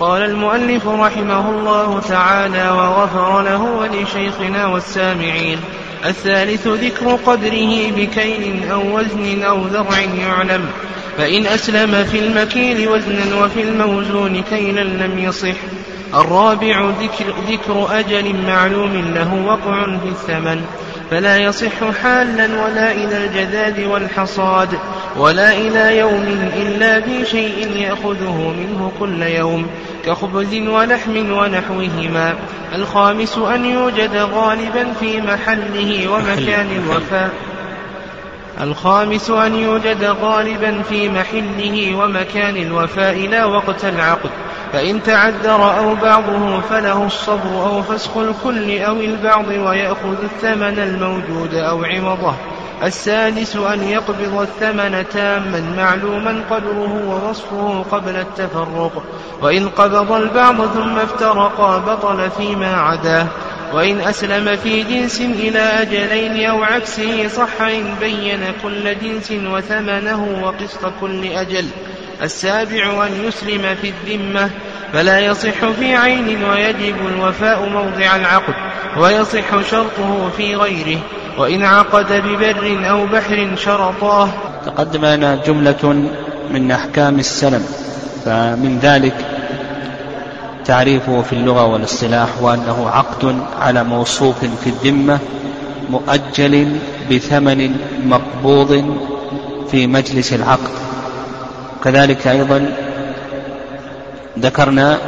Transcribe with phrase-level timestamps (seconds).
[0.00, 5.58] قال المؤلف رحمه الله تعالى وغفر له ولشيخنا والسامعين
[6.04, 10.66] الثالث ذكر قدره بكيل أو وزن أو ذرع يعلم
[11.18, 15.56] فإن أسلم في المكيل وزنا وفي الموزون كيلا لم يصح.
[16.14, 20.64] الرابع ذكر, ذكر أجل معلوم له وقع في الثمن
[21.10, 24.78] فلا يصح حالا ولا إلى الجذاذ والحصاد
[25.16, 29.66] ولا إلى يوم إلا في شيء يأخذه منه كل يوم
[30.06, 32.34] كخبز ولحم ونحوهما.
[32.74, 37.30] الخامس أن يوجد غالبا في محله ومكان الوفاء.
[38.60, 44.30] الخامس أن يوجد غالبا في محله ومكان الوفاء لا وقت العقد.
[44.72, 51.84] فإن تعذر أو بعضه فله الصبر أو فسخ الكل أو البعض ويأخذ الثمن الموجود أو
[51.84, 52.34] عوضه.
[52.82, 59.02] السادس أن يقبض الثمن تاما معلوما قدره ووصفه قبل التفرق.
[59.42, 63.26] وإن قبض البعض ثم افترقا بطل فيما عداه.
[63.74, 70.92] وإن أسلم في جنس إلى أجلين أو عكسه صح إن بين كل جنس وثمنه وقسط
[71.00, 71.66] كل أجل.
[72.22, 74.50] السابع أن يسلم في الذمة
[74.92, 78.54] فلا يصح في عين ويجب الوفاء موضع العقد
[78.98, 80.98] ويصح شرطه في غيره
[81.38, 84.28] وإن عقد ببر أو بحر شرطاه.
[84.66, 86.08] تقدم لنا جملة
[86.50, 87.64] من أحكام السلم
[88.24, 89.14] فمن ذلك
[90.64, 95.18] تعريفه في اللغة والاصطلاح وأنه عقد على موصوف في الذمة
[95.90, 96.76] مؤجل
[97.10, 98.98] بثمن مقبوض
[99.70, 100.83] في مجلس العقد.
[101.84, 102.72] كذلك أيضا
[104.38, 104.98] ذكرنا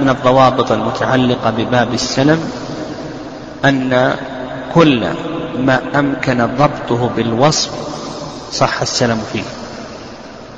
[0.00, 2.50] من الضوابط المتعلقة بباب السلم
[3.64, 4.14] أن
[4.74, 5.06] كل
[5.58, 7.70] ما أمكن ضبطه بالوصف
[8.52, 9.42] صح السلم فيه.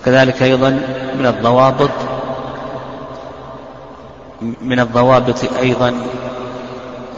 [0.05, 0.71] كذلك أيضا
[1.19, 1.91] من الضوابط
[4.62, 5.95] من الضوابط أيضا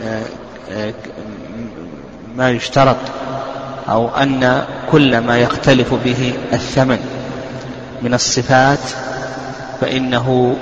[0.05, 0.23] آه،
[0.71, 0.95] آه،
[2.37, 2.97] ما يشترط
[3.89, 6.99] أو أن كل ما يختلف به الثمن.
[8.03, 8.79] من الصفات
[9.81, 10.57] فإنه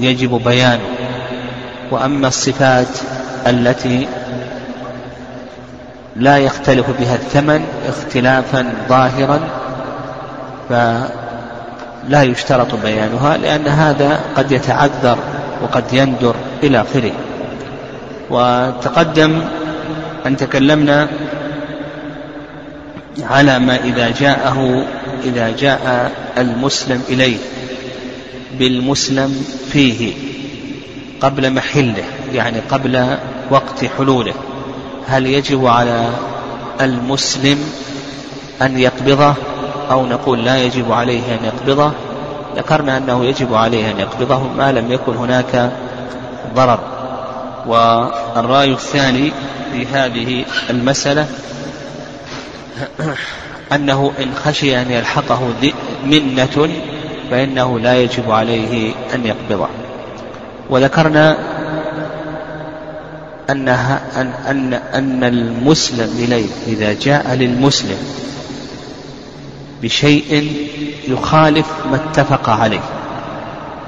[0.00, 0.88] يجب بيانه.
[1.90, 2.98] وأما الصفات
[3.46, 4.08] التي
[6.16, 9.40] لا يختلف بها الثمن اختلافا ظاهرا
[10.68, 15.18] فلا يشترط بيانها لأن هذا قد يتعذر
[15.62, 17.12] وقد يندر إلى آخره.
[18.30, 19.42] وتقدم
[20.26, 21.08] أن تكلمنا
[23.30, 24.84] على ما إذا جاءه
[25.24, 27.38] إذا جاء المسلم إليه
[28.58, 30.12] بالمسلم فيه
[31.20, 33.16] قبل محله يعني قبل
[33.50, 34.34] وقت حلوله.
[35.06, 36.10] هل يجب على
[36.80, 37.58] المسلم
[38.62, 39.34] أن يقبضه
[39.90, 41.92] أو نقول لا يجب عليه أن يقبضه؟
[42.56, 45.72] ذكرنا أنه يجب عليه أن يقبضه ما لم يكن هناك
[46.54, 46.80] ضرر.
[47.66, 49.32] والرأي الثاني
[49.72, 51.26] في هذه المسألة
[53.74, 55.40] أنه إن خشي أن يلحقه
[56.04, 56.68] منة
[57.30, 59.68] فإنه لا يجب عليه أن يقبضه.
[60.70, 61.38] وذكرنا
[63.50, 67.98] أنها أن أن أن المسلم إليه إذا جاء للمسلم
[69.82, 70.56] بشيء
[71.08, 72.80] يخالف ما اتفق عليه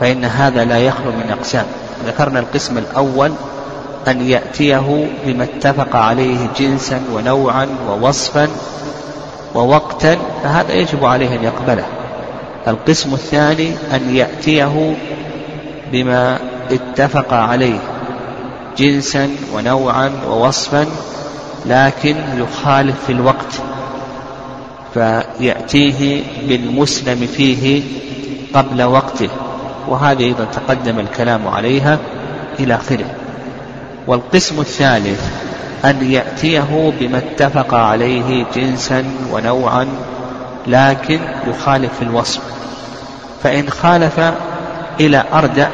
[0.01, 1.67] فإن هذا لا يخلو من أقسام.
[2.07, 3.33] ذكرنا القسم الأول
[4.09, 8.49] أن يأتيه بما اتفق عليه جنسا ونوعا ووصفا
[9.55, 11.85] ووقتا فهذا يجب عليه أن يقبله.
[12.69, 14.97] القسم الثاني أن يأتيه
[15.93, 16.39] بما
[16.71, 17.79] اتفق عليه
[18.79, 20.87] جنسا ونوعا ووصفا
[21.67, 23.61] لكن يخالف في الوقت
[24.95, 27.83] فيأتيه بالمسلم فيه
[28.55, 29.29] قبل وقته
[29.89, 31.99] وهذه أيضا تقدم الكلام عليها
[32.61, 33.07] إلى آخره.
[34.07, 35.21] والقسم الثالث
[35.85, 39.89] أن يأتيه بما اتفق عليه جنسا ونوعا
[40.67, 42.43] لكن يخالف الوصف.
[43.43, 44.21] فإن خالف
[45.01, 45.69] إلى أردأ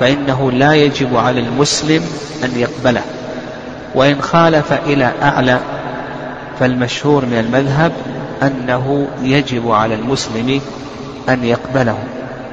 [0.00, 2.04] فإنه لا يجب على المسلم
[2.44, 3.02] أن يقبله.
[3.94, 5.58] وإن خالف إلى أعلى
[6.60, 7.92] فالمشهور من المذهب
[8.42, 10.60] أنه يجب على المسلم
[11.28, 11.98] أن يقبله.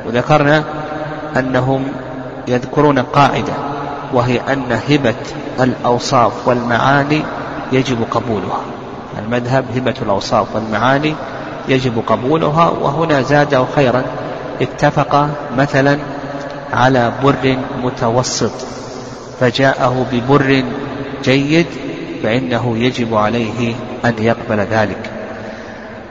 [0.06, 0.64] وذكرنا
[1.38, 1.86] أنهم
[2.48, 3.73] يذكرون قاعدة.
[4.14, 5.16] وهي أن هبة
[5.60, 7.22] الأوصاف والمعاني
[7.72, 8.62] يجب قبولها.
[9.20, 11.16] المذهب هبة الأوصاف والمعاني
[11.68, 14.04] يجب قبولها وهنا زاده خيرا.
[14.62, 15.98] اتفق مثلا
[16.74, 18.52] على بر متوسط
[19.40, 20.64] فجاءه ببر
[21.24, 21.66] جيد
[22.24, 23.76] فإنه يجب عليه
[24.06, 25.10] أن يقبل ذلك.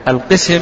[0.09, 0.61] القسم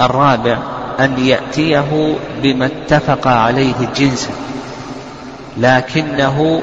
[0.00, 0.58] الرابع
[1.00, 4.30] أن يأتيه بما اتفق عليه جنسا
[5.56, 6.62] لكنه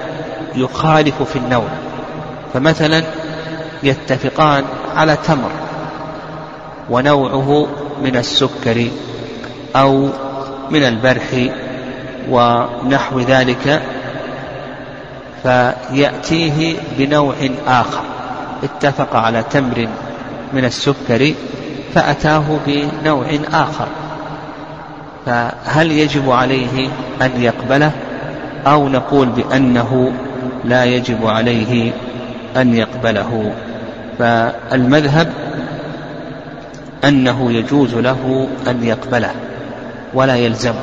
[0.55, 1.67] يخالف في النوع.
[2.53, 3.03] فمثلا
[3.83, 4.63] يتفقان
[4.95, 5.51] على تمر
[6.89, 7.67] ونوعه
[8.03, 8.87] من السكر
[9.75, 10.09] أو
[10.69, 11.49] من البرح
[12.29, 13.81] ونحو ذلك
[15.43, 17.35] فيأتيه بنوع
[17.67, 18.01] آخر.
[18.63, 19.87] اتفق على تمر
[20.53, 21.33] من السكر
[21.93, 23.87] فأتاه بنوع آخر.
[25.25, 26.87] فهل يجب عليه
[27.21, 27.91] أن يقبله؟
[28.67, 30.11] أو نقول بأنه
[30.65, 31.91] لا يجب عليه
[32.57, 33.51] أن يقبله.
[34.19, 35.33] فالمذهب
[37.03, 39.31] أنه يجوز له أن يقبله
[40.13, 40.73] ولا يلزم.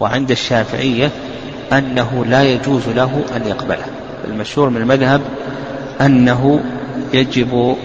[0.00, 1.10] وعند الشافعية
[1.72, 3.84] أنه لا يجوز له أن يقبله.
[4.28, 5.20] المشهور من المذهب
[6.00, 6.60] أنه
[7.12, 7.76] يجب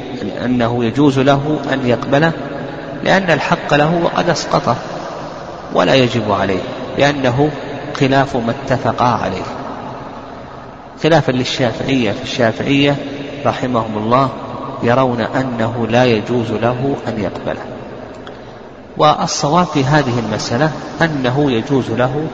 [0.46, 2.32] أنه يجوز له أن يقبله
[3.04, 4.76] لأن الحق له وقد أسقطه
[5.74, 6.62] ولا يجب عليه.
[6.98, 7.52] لأنه
[8.00, 9.44] خلاف ما اتفقا عليه.
[11.04, 12.96] خلافا للشافعية في الشافعية
[13.46, 14.30] رحمهم الله
[14.84, 17.62] يرون أنه لا يجوز له أن يقبله.
[18.98, 20.72] والصواب في هذه المسألة
[21.02, 22.28] أنه يجوز له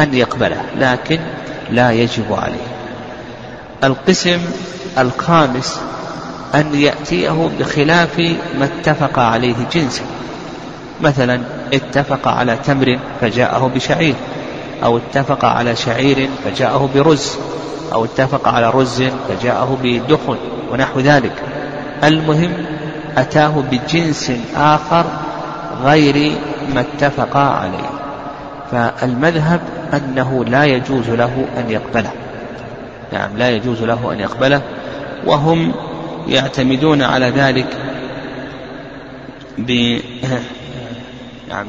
[0.00, 1.18] أن يقبله لكن
[1.70, 2.68] لا يجب عليه.
[3.84, 4.40] القسم
[4.98, 5.80] الخامس
[6.54, 8.18] أن يأتيه بخلاف
[8.58, 10.02] ما اتفق عليه جنسا
[11.00, 11.40] مثلا
[11.72, 14.14] اتفق على تمر فجاءه بشعير
[14.84, 17.38] أو اتفق على شعير فجاءه برز
[17.92, 20.36] أو اتفق على رز فجاءه بدخن
[20.72, 21.32] ونحو ذلك.
[22.04, 22.52] المهم
[23.16, 25.04] أتاه بجنس آخر
[25.84, 26.32] غير
[26.74, 27.90] ما اتفقا عليه.
[28.70, 29.60] فالمذهب
[29.94, 32.10] أنه لا يجوز له أن يقبله.
[33.12, 34.62] نعم لا يجوز له أن يقبله
[35.26, 35.72] وهم
[36.28, 37.66] يعتمدون على ذلك
[41.48, 41.66] نعم.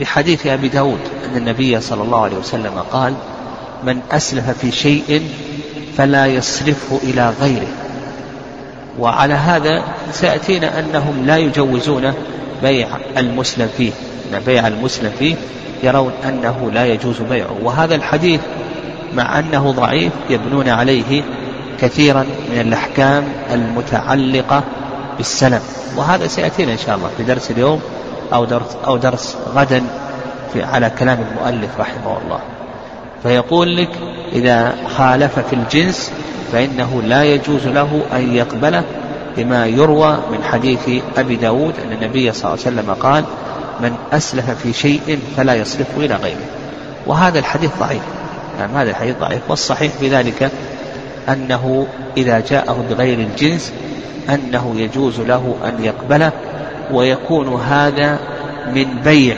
[0.00, 3.14] بحديث أبي داود أن النبي صلى الله عليه وسلم قال
[3.84, 5.22] من أسلف في شيء
[5.96, 7.68] فلا يصرفه إلى غيره.
[8.98, 9.82] وعلى هذا
[10.12, 12.12] سيأتينا أنهم لا يجوزون
[12.62, 13.92] بيع المسلم فيه.
[14.32, 15.34] أن بيع المسلم فيه
[15.82, 17.56] يرون أنه لا يجوز بيعه.
[17.62, 18.40] وهذا الحديث
[19.14, 21.22] مع أنه ضعيف يبنون عليه
[21.80, 24.64] كثيرا من الأحكام المتعلقة
[25.16, 25.60] بالسلم
[25.96, 27.80] وهذا سيأتينا إن شاء الله في درس اليوم.
[28.34, 29.82] أو درس, أو درس غدا
[30.52, 32.40] في على كلام المؤلف رحمه الله.
[33.22, 33.90] فيقول لك
[34.32, 36.12] إذا خالف في الجنس
[36.52, 38.82] فإنه لا يجوز له أن يقبله
[39.36, 43.24] بما يروى من حديث أبي داود أن النبي صلى الله عليه وسلم قال
[43.80, 46.46] من أسلف في شيء فلا يصرفه إلى غيره
[47.06, 48.02] وهذا الحديث ضعيف
[48.58, 49.40] نعم هذا الحديث ضعيف.
[49.48, 50.50] والصحيح في ذلك
[51.28, 51.86] أنه
[52.16, 53.72] إذا جاءه بغير الجنس
[54.30, 56.32] أنه يجوز له أن يقبله
[56.92, 58.18] ويكون هذا
[58.74, 59.36] من بيع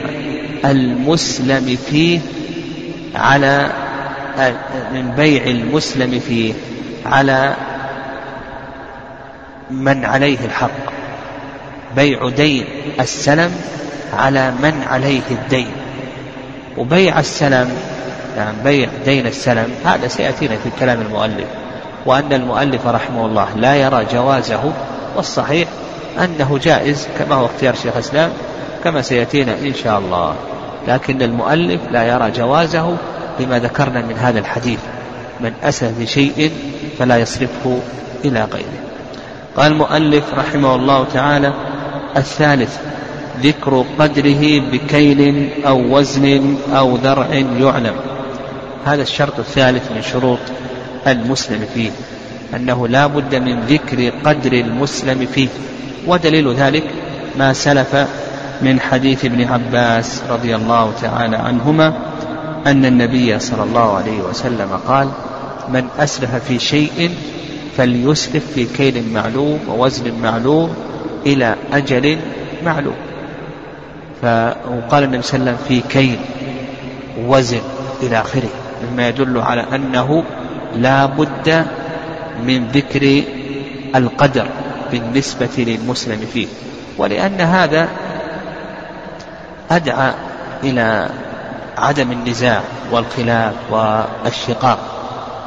[0.65, 2.21] المسلم فيه
[3.15, 3.71] على
[4.93, 6.55] من بيع المسلم فيه
[7.07, 7.55] على
[9.71, 10.71] من عليه الحق.
[11.97, 12.65] بيع دين
[13.01, 13.51] السلم
[14.13, 15.69] على من عليه الدين.
[16.77, 17.71] وبيع السلم
[18.37, 21.47] يعني بيع دين السلم هذا سيأتينا في كلام المؤلف.
[22.07, 24.73] وأن المؤلف رحمه الله لا يرى جوازه
[25.17, 25.69] والصحيح
[26.25, 28.31] أنه جائز كما هو اختيار شيخ الإسلام
[28.85, 30.35] كما سيأتينا إن شاء الله.
[30.89, 32.97] لكن المؤلف لا يرى جوازه
[33.41, 34.79] لما ذكرنا من هذا الحديث.
[35.41, 36.51] من أسى بشيء
[36.99, 37.79] فلا يصرفه
[38.25, 38.81] إلى غيره.
[39.57, 41.53] قال المؤلف رحمه الله تعالى
[42.17, 42.79] الثالث
[43.43, 47.95] ذكر قدره بكيل أو وزن أو ذرع يعلم.
[48.85, 50.39] هذا الشرط الثالث من شروط
[51.07, 51.91] المسلم فيه
[52.55, 55.49] أنه لا بد من ذكر قدر المسلم فيه.
[56.07, 56.85] ودليل ذلك
[57.39, 58.07] ما سلف
[58.63, 61.99] من حديث ابن عباس رضي الله تعالى عنهما
[62.67, 65.09] أن النبي صلى الله عليه وسلم قال
[65.69, 67.11] من أسلف في شيء
[67.77, 70.75] فليسلف في كيل معلوم ووزن معلوم
[71.27, 72.19] إلى أجل
[72.65, 72.97] معلوم.
[74.23, 76.19] فقال النبي صلى الله عليه وسلم في كيل
[77.27, 77.61] وزن
[78.03, 78.49] إلى آخره.
[78.83, 80.25] مما يدل على أنه
[80.77, 81.67] لا بد
[82.47, 83.23] من ذكر
[83.95, 84.47] القدر
[84.93, 86.47] بالنسبة للمسلم فيه.
[86.99, 87.89] ولأن هذا
[89.71, 90.13] أدعى
[90.63, 91.09] إلى
[91.79, 94.79] عدم النزاع والخلاف والشقاق.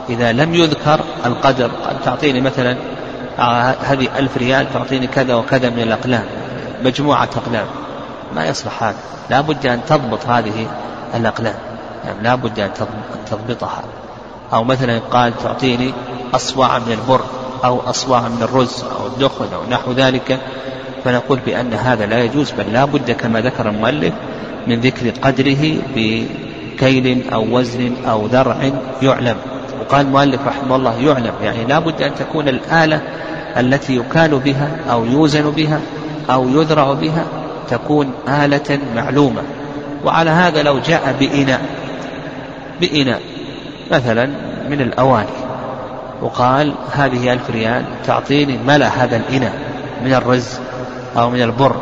[0.09, 1.71] إذا لم يذكر القدر
[2.05, 2.77] تعطيني مثلا
[3.39, 6.23] آه، هذه ألف ريال تعطيني كذا وكذا من الأقلام
[6.83, 7.65] مجموعة أقلام.
[8.35, 8.97] ما يصلح هذا.
[9.29, 10.67] لا بد أن تضبط هذه
[11.15, 11.55] الأقلام.
[12.05, 12.71] يعني لا بد أن
[13.31, 13.83] تضبطها.
[14.53, 15.93] أو مثلا قال تعطيني
[16.33, 17.21] أصواع من البر.
[17.65, 20.39] أو أصواع من الرز أو الدخن أو نحو ذلك
[21.03, 24.13] فنقول بأن هذا لا يجوز بل لا بد كما ذكر المؤلف
[24.67, 28.57] من ذكر قدره بكيل أو وزن أو ذرع
[29.01, 29.35] يعلم.
[29.81, 33.01] وقال المؤلف رحمه الله يعلم يعني لا بد أن تكون الآلة
[33.57, 35.79] التي يكال بها أو يوزن بها
[36.29, 37.25] أو يذرع بها
[37.69, 39.41] تكون آلة معلومة.
[40.05, 41.61] وعلى هذا لو جاء بإناء
[42.81, 43.21] بإناء
[43.91, 44.29] مثلا
[44.69, 45.38] من الأواني.
[46.21, 49.53] وقال هذه ألف ريال تعطيني ملأ هذا الإناء
[50.03, 50.59] من الرز
[51.17, 51.75] أو من البر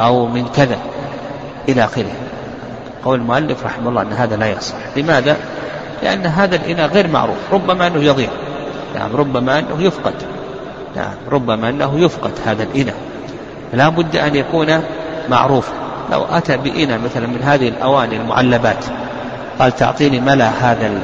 [0.00, 0.78] أو من كذا
[1.68, 2.12] إلى آخره.
[3.04, 4.74] قول المؤلف رحمه الله أن هذا لا يصح.
[4.96, 5.36] لماذا؟
[6.02, 8.28] لأن هذا الإناء غير معروف ربما أنه يضيع.
[8.94, 10.14] نعم ربما أنه يفقد.
[10.96, 12.94] نعم ربما أنه يفقد هذا الإناء.
[13.72, 14.80] لا بد أن يكون
[15.28, 15.72] معروفا
[16.12, 18.84] لو أتى بإناء مثلا من هذه الأواني المعلبات
[19.58, 21.02] قال تعطيني ملا هذا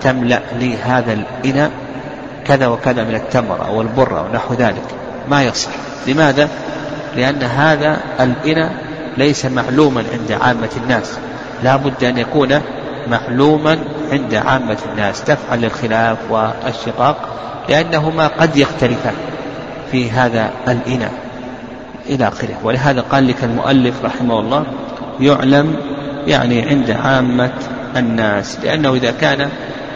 [0.00, 1.70] تملأ لي هذا الإناء؟
[2.50, 4.82] كذا وكذا من التمر أو البر أو نحو ذلك.
[5.28, 5.70] ما يصح.
[6.06, 6.48] لماذا؟
[7.16, 8.72] لأن هذا الإناء
[9.16, 11.18] ليس معلوما عند عامة الناس.
[11.62, 12.60] لا بد أن يكون
[13.08, 13.78] معلوما
[14.12, 15.20] عند عامة الناس.
[15.20, 17.16] دفعا للخلاف والشقاق
[17.68, 19.14] لأنهما قد يختلفان
[19.92, 21.12] في هذا الإناء
[22.06, 22.54] إلى آخره.
[22.64, 24.66] ولهذا قال لك المؤلف رحمه الله
[25.20, 25.76] يعلم
[26.26, 27.52] يعني عند عامة
[27.96, 28.58] الناس.
[28.64, 29.48] لأنه إذا كان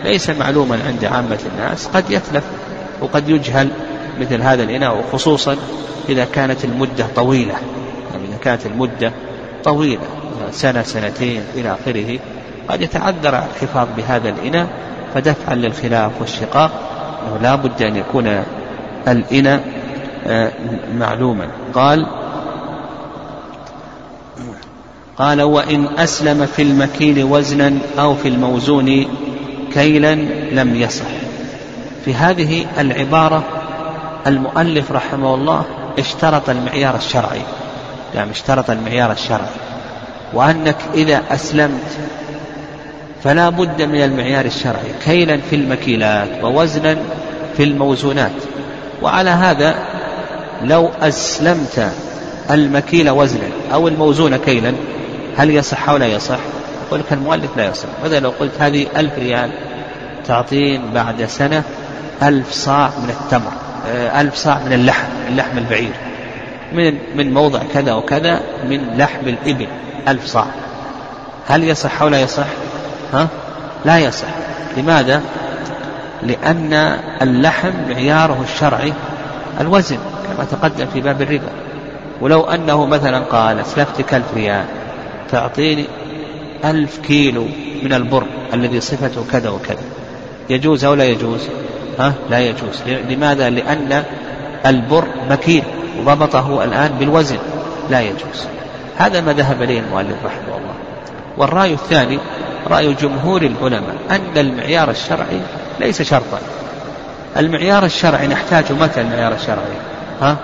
[0.05, 2.45] ليس معلوما عند عامة الناس قد يتلف
[3.01, 3.69] وقد يجهل
[4.21, 5.57] مثل هذا الإناء وخصوصا
[6.09, 7.55] إذا كانت المدة طويلة.
[8.13, 9.13] يعني إذا كانت المدة
[9.65, 10.03] طويلة
[10.53, 12.19] سنة سنتين إلى آخره
[12.69, 14.67] قد يتعذر الحفاظ بهذا الإناء
[15.15, 16.71] فدفعا للخلاف والشقاق
[17.23, 18.43] أنه لا بد أن يكون
[19.09, 19.65] الإناء
[20.27, 20.53] آه،
[20.99, 21.49] معلوما.
[21.75, 22.07] قال
[25.19, 29.07] قال وإن أسلم في المكيل وزنا أو في الموزون
[29.75, 30.15] كيلا
[30.53, 31.07] لم يصح.
[32.05, 33.45] في هذه العبارة
[34.27, 35.65] المؤلف رحمه الله
[35.99, 37.43] اشترط المعيار الشرعي.
[38.15, 39.55] يعني اشترط المعيار الشرعي.
[40.33, 41.99] وأنك إذا أسلمت
[43.25, 44.93] فلا بد من المعيار الشرعي.
[45.05, 46.97] كيلا في المكيلات ووزنا
[47.57, 48.33] في الموزونات.
[49.03, 49.75] وعلى هذا
[50.63, 51.93] لو أسلمت
[52.51, 54.73] المكيل وزنا أو الموزون كيلا
[55.37, 56.39] هل يصح أو لا يصح؟
[56.97, 59.51] لك المؤلف لا يصح مثلا لو قلت هذه ألف ريال
[60.27, 61.63] تعطين بعد سنة
[62.23, 63.53] ألف صاع من التمر
[63.89, 65.93] آه، ألف صاع من اللحم من لحم البعير
[66.75, 69.67] من من موضع كذا وكذا من لحم الإبل
[70.09, 70.47] ألف صاع.
[71.49, 72.47] هل يصح أو لا يصح؟
[73.13, 73.29] ها؟
[73.85, 74.29] لا يصح.
[74.77, 75.23] لماذا؟
[76.23, 78.93] لأن اللحم معياره الشرعي
[79.61, 81.51] الوزن كما تقدم في باب الربا.
[82.21, 84.65] ولو أنه مثلا قال أسلفتك ألف ريال
[85.31, 85.87] تعطيني
[86.65, 87.47] ألف كيلو
[87.83, 89.83] من البر الذي صفته كذا وكذا.
[90.51, 91.41] يجوز أو لا يجوز؟
[91.99, 92.83] ها؟ لا يجوز.
[92.87, 94.05] لماذا؟ لأن
[94.67, 95.63] البر مكيل
[96.05, 97.39] ضبطه الآن بالوزن.
[97.91, 98.47] لا يجوز.
[98.97, 100.75] هذا ما ذهب إليه المؤلف رحمه الله.
[101.37, 102.19] والرأي الثاني
[102.67, 105.41] رأي جمهور العلماء أن المعيار الشرعي
[105.81, 106.39] ليس شرطا.
[107.37, 109.77] المعيار الشرعي نحتاج متى المعيار الشرعي؟
[110.23, 110.37] ها؟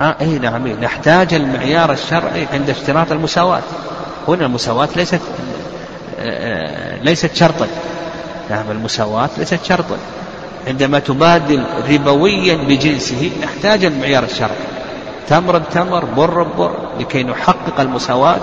[0.00, 3.62] آه اي نعم نحتاج المعيار الشرعي عند اشتراط المساواة.
[4.28, 5.20] هنا المساواة ليست
[7.02, 7.66] ليست شرطا.
[8.50, 9.96] نعم المساواة ليست شرطا.
[10.66, 14.66] عندما تبادل ربويا بجنسه نحتاج المعيار الشرعي.
[15.28, 18.40] تمر بتمر بر ببر لكي نحقق المساواة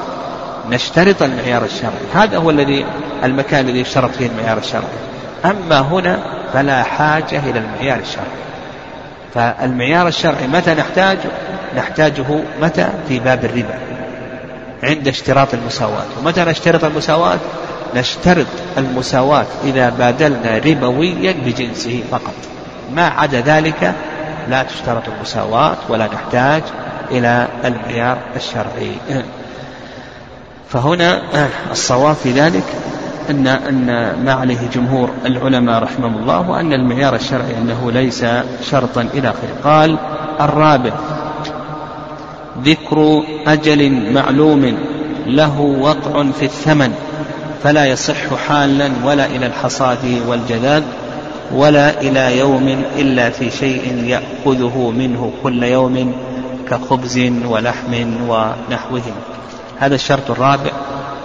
[0.70, 2.06] نشترط المعيار الشرعي.
[2.14, 2.86] هذا هو الذي
[3.24, 4.84] المكان الذي يشترط فيه المعيار الشرعي.
[5.46, 6.20] أما هنا
[6.54, 8.28] فلا حاجة إلى المعيار الشرعي.
[9.34, 11.30] فالمعيار الشرعي متى نحتاجه؟
[11.78, 12.26] نحتاجه
[12.62, 13.80] متى؟ في باب الربا.
[14.84, 16.06] عند اشتراط المساواة.
[16.20, 17.38] ومتى نشترط المساواة؟
[17.96, 18.48] نشترط
[18.78, 22.34] المساواة إذا بادلنا ربويا بجنسه فقط.
[22.96, 23.94] ما عدا ذلك
[24.50, 26.64] لا تشترط المساواة ولا نحتاج
[27.12, 28.96] إلى المعيار الشرعي.
[30.70, 31.22] فهنا
[31.72, 32.64] الصواب في ذلك
[33.30, 33.86] أن أن
[34.26, 38.26] ما عليه جمهور العلماء رحمهم الله وأن المعيار الشرعي أنه ليس
[38.72, 39.56] شرطا إلى آخره.
[39.64, 39.98] قال
[40.42, 40.92] الرابع
[42.66, 44.78] ذكر أجل معلوم
[45.28, 46.94] له وقع في الثمن
[47.64, 50.84] فلا يصح حالا ولا إلى الحصاد والجذاذ
[51.54, 56.14] ولا إلى يوم إلا في شيء يأخذه منه كل يوم
[56.70, 57.94] كخبز ولحم
[58.30, 59.16] ونحوهم
[59.80, 60.72] هذا الشرط الرابع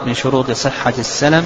[0.06, 1.44] من شروط صحة السلم.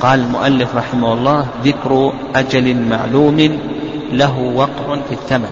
[0.00, 3.58] قال المؤلف رحمه الله ذكر أجل معلوم
[4.12, 5.50] له وقع في الثمن.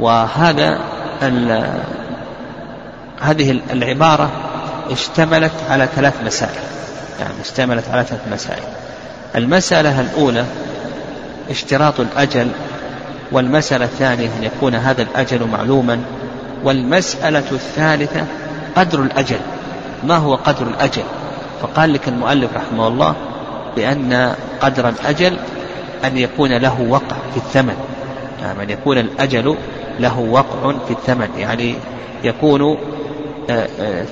[0.00, 0.78] وهذا
[3.22, 4.30] هذه العبارة
[4.90, 6.62] اشتملت على ثلاث مسائل.
[7.20, 8.62] يعني اشتملت على ثلاث مسائل.
[9.36, 10.44] المسألة الأولى
[11.50, 12.48] اشتراط الأجل
[13.32, 16.00] والمسألة الثانية أن يكون هذا الأجل معلوما
[16.64, 18.26] والمسألة الثالثة
[18.76, 19.40] قدر الأجل.
[20.04, 21.04] ما هو قدر الأجل؟
[21.62, 23.14] فقال لك المؤلف رحمه الله
[23.76, 25.36] بأن قدر الأجل
[26.04, 27.76] أن يكون له وقع في الثمن.
[28.42, 29.56] يعني أن يكون الأجل
[30.00, 31.28] له وقع في الثمن.
[31.38, 31.74] يعني
[32.24, 32.78] يكون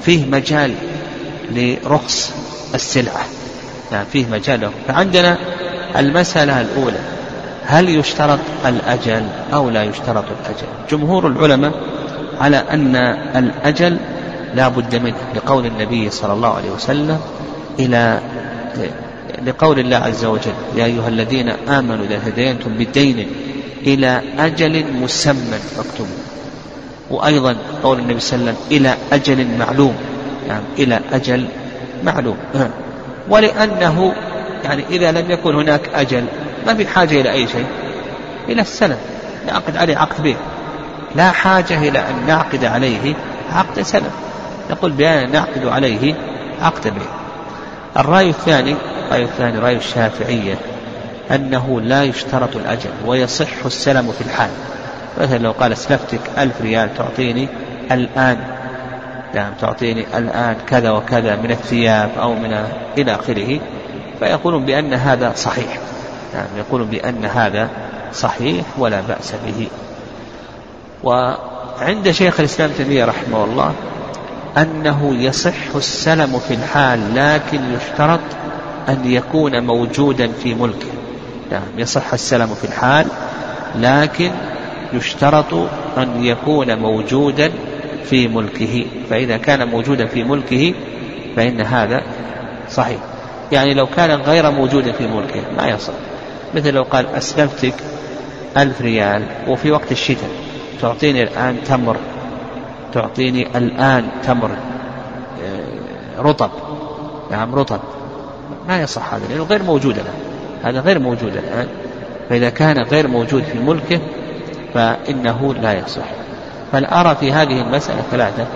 [0.03, 0.75] فيه مجال
[1.51, 2.33] لرخص
[2.75, 3.25] السلعة.
[3.93, 5.39] يعني فيه مجال فعندنا
[5.97, 6.99] المسألة الأولى
[7.65, 9.23] هل يشترط الأجل
[9.55, 11.73] أو لا يشترط الأجل؟ جمهور العلماء
[12.41, 12.97] على أن
[13.37, 13.97] الأجل
[14.55, 17.21] لا بد منه لقول النبي صلى الله عليه وسلم
[17.79, 18.21] إلى
[19.47, 23.27] لقول الله عز وجل يا أيها الذين آمنوا إذا هدينتم بدين
[23.87, 26.30] إلى أجل مسمى فاكتبوه
[27.11, 29.97] وأيضا قول النبي صلى الله عليه وسلم إلى أجل معلوم.
[30.49, 31.47] يعني إلى أجل
[32.05, 32.37] معلوم.
[33.29, 34.15] ولأنه
[34.65, 36.25] يعني إذا لم يكن هناك أجل
[36.67, 37.67] ما في حاجة إلى أي شيء.
[38.49, 38.97] إلى السلم
[39.47, 40.37] نعقد عليه عقد به.
[41.15, 43.15] لا حاجة إلى أن نعقد عليه
[43.53, 44.11] عقد سلم
[44.71, 46.15] نقول بأن نعقد عليه
[46.63, 47.07] عقد به.
[47.97, 48.75] الرأي الثاني
[49.07, 50.55] الرأي الثاني رأي الشافعية
[51.31, 54.51] أنه لا يشترط الأجل ويصح السلم في الحال.
[55.19, 57.49] مثلا لو قال اسلفتك ألف ريال تعطيني
[57.93, 58.39] الآن
[59.35, 62.65] نعم تعطيني الآن كذا وكذا من الثياب أو من
[62.99, 63.61] إلى آخره
[64.19, 65.79] فيقولون بأن هذا صحيح.
[66.35, 67.69] نعم يقولون بأن هذا
[68.13, 69.69] صحيح ولا بأس به.
[71.03, 73.73] وعند شيخ الإسلام تيمية رحمه الله
[74.59, 78.21] أنه يصح السلم في الحال لكن يشترط
[78.89, 80.91] أن يكون موجودا في ملكه.
[81.53, 83.07] نعم يصح السلم في الحال
[83.77, 84.31] لكن
[84.93, 85.55] يشترط
[85.99, 87.51] أن يكون موجودا
[88.05, 90.75] في ملكه فإذا كان موجودا في ملكه
[91.37, 92.03] فإن هذا
[92.71, 92.99] صحيح.
[93.53, 95.93] يعني لو كان غير موجود في ملكه ما يصح.
[96.55, 97.75] مثل لو قال أسلفتك
[98.57, 100.31] ألف ريال وفي وقت الشتاء
[100.81, 101.97] تعطيني الآن تمر
[102.93, 106.51] تعطيني الآن تمر آه، رطب
[107.31, 107.81] نعم رطب.
[108.69, 110.15] ما يصح هذا لأنه غير موجود الآن.
[110.63, 111.69] هذا غير موجود الآن.
[112.29, 114.01] فإذا كان غير موجود في ملكه
[114.75, 116.07] فإنه لا يصح.
[116.73, 118.47] بل أرى في هذه المسألة ثلاثة.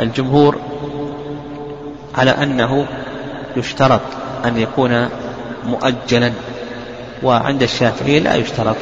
[0.00, 0.58] الجمهور
[2.18, 2.86] على أنه
[3.56, 4.00] يشترط
[4.44, 5.08] أن يكون
[5.66, 6.32] مؤجلا
[7.22, 8.76] وعند الشافعي لا يشترط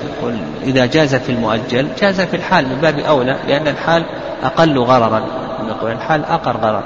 [0.62, 4.04] إذا جاز في المؤجل جاز في الحال من باب أولى لأن الحال
[4.42, 5.22] أقل غررا.
[5.68, 6.82] نقول الحال أقل غرر.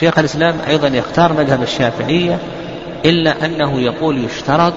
[0.00, 2.38] شيخ الإسلام أيضا يختار مذهب الشافعية
[3.04, 4.74] إلا أنه يقول يشترط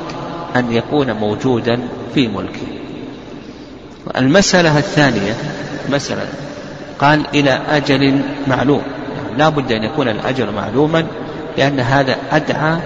[0.56, 1.80] أن يكون موجودا
[2.14, 2.83] في ملكه.
[4.18, 5.34] المسألة الثانية
[5.90, 6.28] مسألة
[7.00, 8.82] قال إلى أجل معلوم.
[9.38, 11.06] لا بد أن يكون الأجل معلوما
[11.58, 12.78] لأن هذا أدعى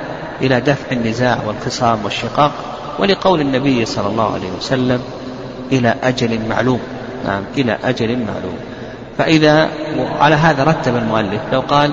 [0.41, 2.51] إلى دفع النزاع والخصام والشقاق
[2.99, 5.01] ولقول النبي صلى الله عليه وسلم
[5.71, 6.79] إلى أجل معلوم.
[7.25, 8.57] نعم إلى أجل معلوم.
[9.17, 9.69] فإذا
[10.19, 11.91] على هذا رتب المؤلف لو قال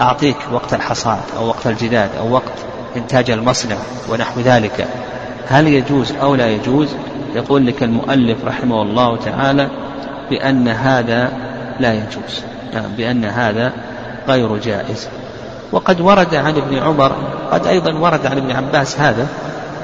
[0.00, 2.52] أعطيك وقت الحصاد أو وقت الجداد أو وقت
[2.96, 3.76] إنتاج المصنع
[4.08, 4.86] ونحو ذلك
[5.48, 6.88] هل يجوز أو لا يجوز؟
[7.36, 9.68] يقول لك المؤلف رحمه الله تعالى
[10.30, 11.32] بأن هذا
[11.80, 12.42] لا يجوز.
[12.74, 13.72] نعم بأن هذا
[14.28, 15.08] غير جائز.
[15.72, 17.12] وقد ورد عن ابن عمر
[17.52, 19.26] قد أيضا ورد عن ابن عباس هذا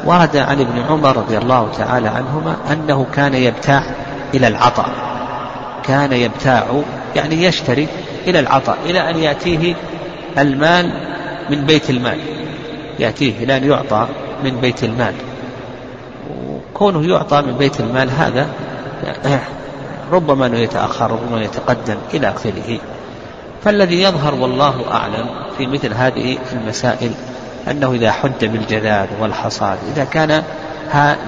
[0.05, 3.83] ورد عن ابن عمر رضي الله تعالى عنهما أنه كان يبتاع
[4.35, 4.89] إلى العطاء.
[5.85, 6.83] كان يبتاع
[7.17, 7.89] يعني يشتري
[8.27, 9.75] إلى العطاء إلى أن يأتيه
[10.39, 10.93] المال
[11.51, 12.19] من بيت المال.
[12.99, 14.09] يأتيه إلى أن يعطى
[14.45, 15.15] من بيت المال.
[16.75, 18.49] وكونه يعطى من بيت المال هذا
[20.13, 22.79] ربما أنه يتأخر ربما يتقدم إلى آخره.
[23.65, 25.27] فالذي يظهر والله أعلم
[25.59, 27.11] في مثل هذه المسائل
[27.71, 30.43] أنه إذا حد بالجذاذ والحصاد إذا كان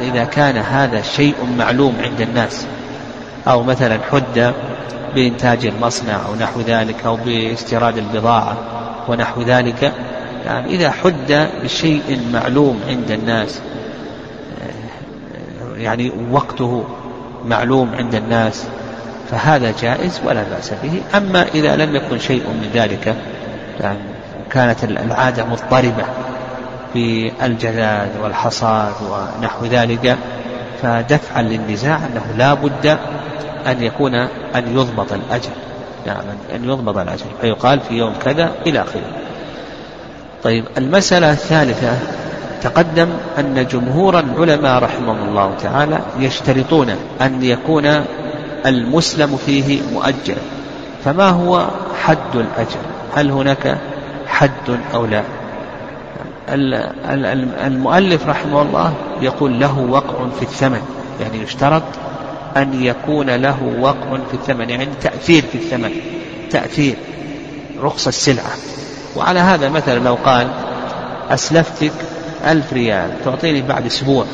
[0.01, 2.67] إذا كان هذا شيء معلوم عند الناس
[3.49, 4.55] أو مثلا حد
[5.15, 8.57] بإنتاج المصنع أو نحو ذلك أو باستيراد البضاعة
[9.09, 9.93] ونحو ذلك
[10.47, 13.61] يعني إذا حد بشيء معلوم عند الناس
[15.77, 16.85] يعني وقته
[17.45, 18.67] معلوم عند الناس
[19.31, 21.03] فهذا جائز ولا بأس به.
[21.17, 23.15] أما إذا لم يكن شيء من ذلك
[23.81, 23.99] يعني
[24.51, 26.05] كانت العادة مضطربة
[26.93, 30.17] في الجذاذ والحصاد ونحو ذلك
[30.83, 32.99] فدفعا للنزاع أنه لا بد
[33.67, 34.15] أن يكون
[34.55, 35.51] أن يضبط الأجل
[36.07, 36.23] نعم
[36.55, 39.03] أن يضبط الأجل فيقال في يوم كذا إلى آخره.
[40.43, 41.99] طيب المسألة الثالثة
[42.65, 48.05] تقدم أن جمهور العلماء رحمهم الله تعالى يشترطون أن يكون
[48.67, 50.41] المسلم فيه مؤجلا
[51.05, 51.67] فما هو
[52.03, 52.81] حد الأجل
[53.15, 53.79] هل هناك
[54.27, 55.23] حد أو لا؟
[57.67, 60.83] المؤلف رحمه الله يقول له وقع في الثمن
[61.21, 61.83] يعني يشترط
[62.57, 65.91] أن يكون له وقع في الثمن يعني تأثير في الثمن
[66.51, 66.97] تأثير
[67.83, 68.51] رخص السلعة.
[69.17, 70.49] وعلى هذا مثلا لو قال
[71.31, 71.93] أسلفتك
[72.47, 74.25] ألف ريال تعطيني بعد أسبوع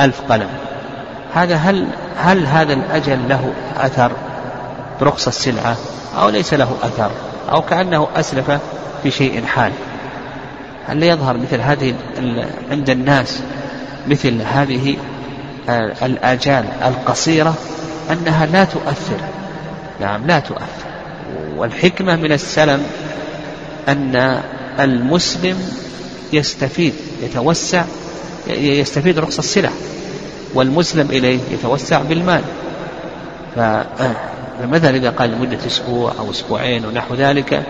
[0.00, 0.48] ألف قلم.
[1.34, 4.12] هذا هل هل هذا الأجل له أثر
[5.00, 5.76] برخص السلعة؟
[6.18, 7.10] أو ليس له أثر؟
[7.50, 8.50] أو كأنه أسلف
[9.02, 9.72] في شيء حال؟
[10.86, 11.94] هل يظهر مثل هذه
[12.70, 13.40] عند الناس
[14.08, 14.96] مثل هذه
[16.02, 17.54] الآجال القصيرة
[18.10, 19.20] أنها لا تؤثر؟
[20.00, 20.88] نعم لا تؤثر.
[21.56, 22.82] والحكمة من السلم
[23.88, 24.40] أن
[24.80, 25.56] المسلم
[26.32, 27.84] يستفيد يتوسع
[28.48, 29.70] يستفيد رخص السلع
[30.54, 32.42] والمسلم إليه يتوسع بالمال.
[33.56, 37.62] فمثلا إذا قال لمدة أسبوع أو أسبوعين ونحو ذلك؟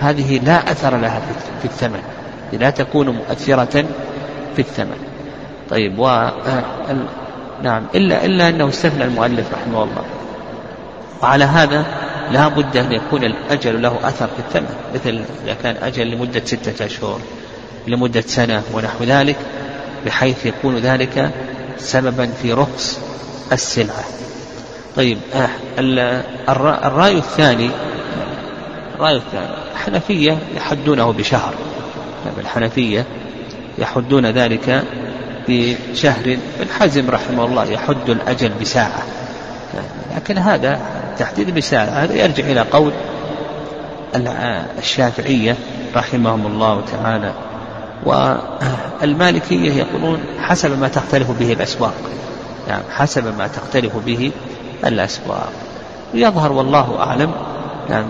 [0.00, 1.22] هذه لا أثر لها
[1.62, 2.00] في الثمن
[2.52, 3.84] لا تكون مؤثرة
[4.56, 4.96] في الثمن.
[5.70, 6.28] طيب و
[7.62, 10.04] نعم إلا إلا أنه استثنى المؤلف رحمه الله.
[11.22, 11.84] وعلى هذا
[12.32, 16.86] لا بد أن يكون الأجل له أثر في الثمن مثل إذا كان أجل لمدة ستة
[16.86, 17.20] أشهر.
[17.88, 19.36] لمدة سنة ونحو ذلك
[20.06, 21.30] بحيث يكون ذلك
[21.78, 23.00] سببا في رخص
[23.52, 24.04] السلعة.
[24.96, 25.48] طيب آه
[26.86, 27.70] الرأي الثاني
[28.94, 31.54] الرأي الثاني الحنفية يحدونه بشهر.
[32.38, 33.04] الحنفية
[33.78, 34.82] يحدون ذلك
[35.48, 36.38] بشهر.
[36.60, 39.02] ابن حزم رحمه الله يحد الأجل بساعة.
[40.16, 40.80] لكن هذا
[41.18, 42.92] تحديد بساعة هذا يرجع إلى قول
[44.78, 45.56] الشافعية
[45.96, 47.32] رحمهم الله تعالى.
[48.04, 51.94] والمالكية يقولون حسب ما تختلف به الأسواق.
[52.68, 54.30] يعني حسب ما تختلف به
[54.86, 55.52] الأسواق.
[56.14, 57.32] يظهر والله أعلم
[57.90, 58.06] يعني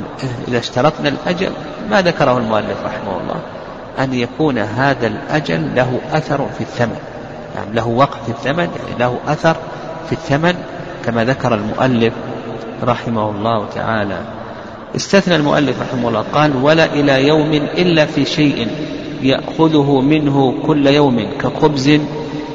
[0.49, 1.51] إذا اشترطنا الأجل
[1.91, 3.41] ما ذكره المؤلف رحمه الله
[3.99, 6.99] أن يكون هذا الأجل له أثر في الثمن.
[7.57, 9.57] يعني له وقت في الثمن يعني له أثر
[10.07, 10.55] في الثمن
[11.05, 12.13] كما ذكر المؤلف
[12.83, 14.19] رحمه الله تعالى.
[14.97, 18.69] استثنى المؤلف رحمه الله قال ولا إلى يوم إلا في شيء
[19.23, 22.01] يأخذه منه كل يوم كخبز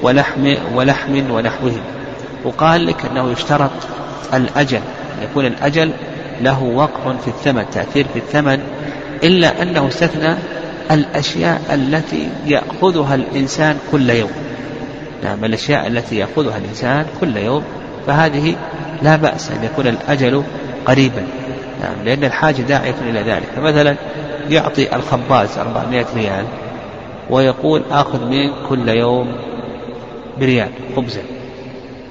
[0.02, 1.76] ولحم ولحم ونحوه.
[2.44, 3.72] وقال لك أنه يشترط
[4.34, 4.82] الأجل
[5.24, 5.92] يكون الأجل
[6.42, 8.60] له وقع في الثمن تأثير في الثمن
[9.24, 10.36] إلا أنه استثنى
[10.92, 14.32] الأشياء التي يأخذها الإنسان كل يوم.
[15.24, 17.64] نعم الأشياء التي يأخذها الإنسان كل يوم
[18.08, 18.56] فهذه
[19.02, 20.44] لا بأس أن يكون الأجل
[20.86, 21.24] قريبا.
[21.82, 23.48] نعم لأن الحاجة داعية إلى ذلك.
[23.56, 23.96] فمثلا
[24.50, 26.46] يعطي الخباز 400 ريال
[27.30, 29.36] ويقول آخذ منك كل يوم
[30.40, 31.22] بريال خبزا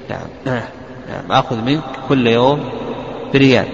[0.09, 0.61] نعم.
[1.09, 2.69] نعم آخذ منك كل يوم
[3.33, 3.65] بريال.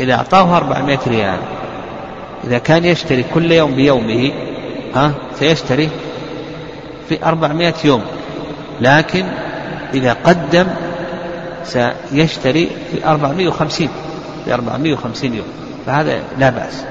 [0.00, 1.38] إذا أعطاه 400 ريال
[2.44, 4.32] إذا كان يشتري كل يوم بيومه
[4.94, 5.88] ها سيشتري
[7.08, 8.02] في 400 يوم.
[8.80, 9.24] لكن
[9.94, 10.66] إذا قدم
[11.64, 13.88] سيشتري في 450
[14.44, 15.46] في 450 يوم.
[15.86, 16.84] فهذا لا بأس.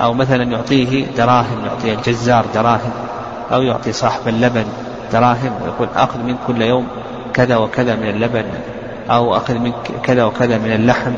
[0.00, 2.92] أو مثلا يعطيه دراهم يعطي الجزار دراهم
[3.52, 4.64] أو يعطي صاحب اللبن
[5.12, 6.86] دراهم ويقول أخذ من كل يوم
[7.34, 8.44] كذا وكذا من اللبن
[9.10, 11.12] أو أخذ منك كذا وكذا من اللحم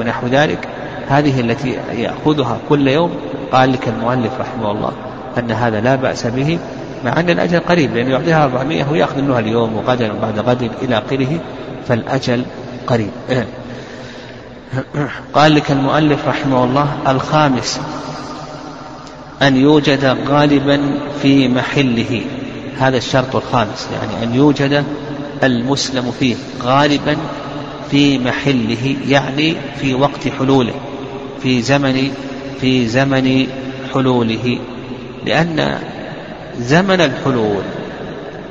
[0.00, 0.68] ونحو ذلك.
[1.08, 3.10] هذه التي يأخذها كل يوم.
[3.52, 4.92] قال لك المؤلف رحمه الله
[5.38, 6.58] أن هذا لا بأس به
[7.04, 11.40] مع أن الأجل قريب لأنه يعطيها 400 ويأخذ منها اليوم وغدا وبعد غد إلى آخره
[11.88, 12.44] فالأجل
[12.86, 13.10] قريب.
[15.34, 17.80] قال لك المؤلف رحمه الله الخامس.
[19.42, 20.80] أن يوجد غالبا
[21.22, 22.22] في محله.
[22.78, 24.84] هذا الشرط الخامس يعني أن يوجد
[25.44, 27.16] المسلم فيه غالبا
[27.90, 30.74] في محله يعني في وقت حلوله
[31.42, 32.10] في زمن
[32.60, 33.46] في زمن
[33.94, 34.58] حلوله.
[35.26, 35.78] لأن
[36.58, 37.62] زمن الحلول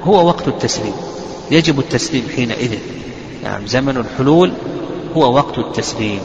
[0.04, 0.94] هو وقت التسليم
[1.52, 2.78] يجب التسليم حينئذ.
[3.44, 4.52] نعم زمن الحلول
[5.18, 6.20] هو وقت التسليم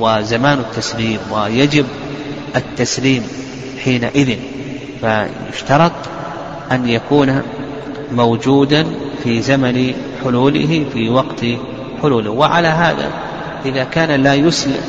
[0.00, 1.86] وزمان التسليم ويجب
[2.56, 3.22] التسليم.
[3.84, 4.36] حينئذ
[5.00, 5.92] فيشترط
[6.72, 7.42] أن يكون
[8.12, 8.86] موجودا
[9.22, 9.94] في زمن
[10.24, 11.44] حلوله في وقت
[12.02, 12.30] حلوله.
[12.30, 13.10] وعلى هذا
[13.66, 14.80] إذا كان لا يسلم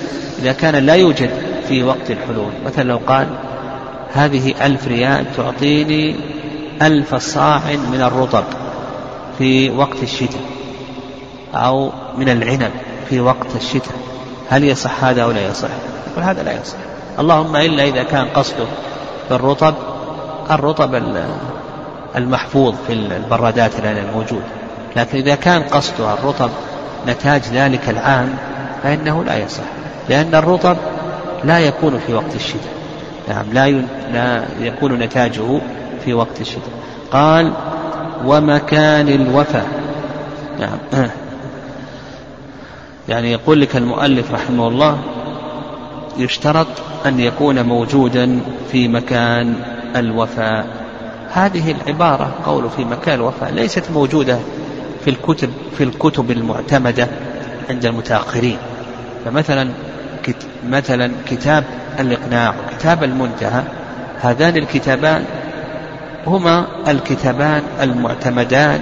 [0.41, 1.29] إذا كان لا يوجد
[1.67, 2.51] في وقت الحلول.
[2.65, 3.27] مثلا لو قال
[4.13, 6.15] هذه ألف ريال تعطيني
[6.81, 8.43] ألف صاع من الرطب
[9.37, 10.41] في وقت الشتاء
[11.53, 12.71] أو من العنب
[13.09, 13.95] في وقت الشتاء.
[14.49, 15.69] هل يصح هذا أو لا يصح؟
[16.11, 16.77] يقول هذا لا يصح.
[17.19, 18.65] اللهم إلا إذا كان قصده
[19.29, 19.73] بالرطب
[20.51, 21.03] الرطب
[22.15, 24.41] المحفوظ في البرادات الآن الموجود.
[24.95, 26.49] لكن إذا كان قصده الرطب
[27.07, 28.35] نتاج ذلك العام
[28.83, 29.63] فإنه لا يصح.
[30.09, 30.77] لأن الرطب
[31.43, 32.73] لا يكون في وقت الشتاء.
[33.29, 33.81] نعم لا
[34.13, 35.59] لا يكون نتاجه
[36.05, 36.73] في وقت الشتاء.
[37.11, 37.53] قال
[38.25, 39.67] ومكان الوفاء
[40.59, 40.77] نعم.
[43.09, 44.97] يعني يقول لك المؤلف رحمه الله
[46.17, 46.67] يشترط
[47.05, 48.39] أن يكون موجودا
[48.71, 49.55] في مكان
[49.95, 50.67] الوفاء.
[51.31, 54.39] هذه العبارة قول في مكان الوفاء ليست موجودة
[55.03, 57.07] في الكتب في الكتب المعتمدة
[57.69, 58.57] عند المتأخرين.
[59.25, 59.69] فمثلا
[60.69, 61.63] مثلا كتاب
[61.99, 63.63] الإقناع وكتاب المنتهى
[64.21, 65.25] هذان الكتابان
[66.27, 68.79] هما الكتابان المعتمدان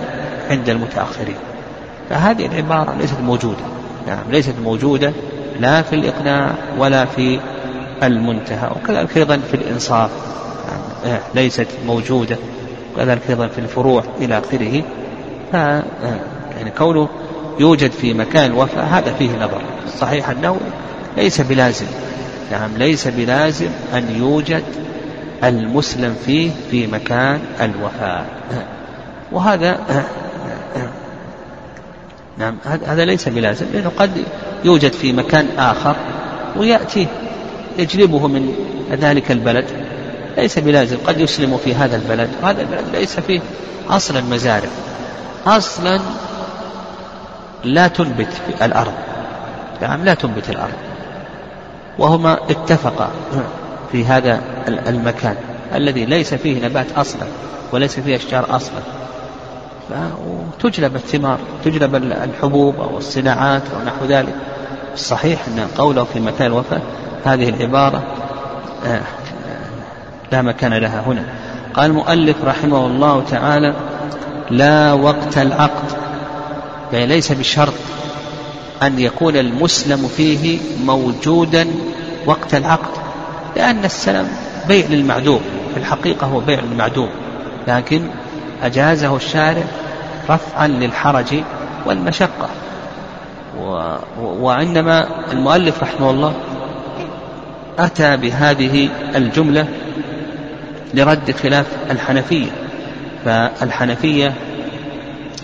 [0.49, 1.35] عند المتأخرين.
[2.09, 3.63] فهذه العبارة ليست موجودة.
[4.07, 5.13] نعم ليست موجودة
[5.59, 7.39] لا في الإقناع ولا في
[8.03, 10.11] المنتهى وكذلك أيضا في الإنصاف
[11.05, 12.37] نعم ليست موجودة
[12.93, 14.83] وكذلك أيضا في الفروع إلى آخره.
[15.51, 15.53] ف
[16.57, 17.09] يعني كونه
[17.59, 19.61] يوجد في مكان الوفاء هذا فيه نظر.
[19.99, 20.57] صحيح أنه
[21.17, 21.85] ليس بلازم
[22.51, 24.63] نعم ليس بلازم أن يوجد
[25.43, 28.25] المسلم فيه في مكان الوفاء.
[29.31, 29.79] وهذا
[32.37, 34.23] نعم هذا ليس بلازم لأنه قد
[34.65, 35.95] يوجد في مكان آخر
[36.55, 37.07] ويأتي
[37.77, 38.55] يجلبه من
[38.91, 39.65] ذلك البلد.
[40.37, 43.41] ليس بلازم قد يسلم في هذا البلد وهذا البلد ليس فيه
[43.89, 44.69] أصلا مزارع.
[45.45, 45.99] أصلا
[47.63, 48.27] لا تنبت
[48.61, 48.93] الأرض
[49.81, 50.73] نعم لا تنبت الأرض.
[51.99, 53.09] وهما اتفقا
[53.91, 55.35] في هذا المكان
[55.75, 57.27] الذي ليس فيه نبات أصلا
[57.71, 59.02] وليس فيه أشجار أصلا.
[59.91, 64.35] وتجلب الثمار تجلب الحبوب أو الصناعات أو نحو ذلك.
[64.93, 66.81] الصحيح أن قوله في مكان الوفاة
[67.25, 68.03] هذه العبارة
[68.85, 69.01] آه،
[70.31, 71.25] لا مكان لها هنا.
[71.73, 73.73] قال المؤلف رحمه الله تعالى
[74.51, 75.91] لا وقت العقد
[76.93, 77.73] يعني ليس بشرط
[78.83, 81.67] أن يكون المسلم فيه موجودا
[82.25, 82.91] وقت العقد
[83.55, 84.27] لأن السلم
[84.67, 85.41] بيع للمعدوم
[85.73, 87.09] في الحقيقة هو بيع للمعدوم.
[87.67, 88.07] لكن
[88.63, 89.63] أجازه الشارع
[90.29, 91.43] رفعا للحرج
[91.85, 92.49] والمشقة.
[93.59, 93.95] و...
[94.19, 96.33] وعندما المؤلف رحمه الله
[97.79, 99.67] أتى بهذه الجملة
[100.93, 102.49] لرد خلاف الحنفية
[103.25, 104.33] فالحنفية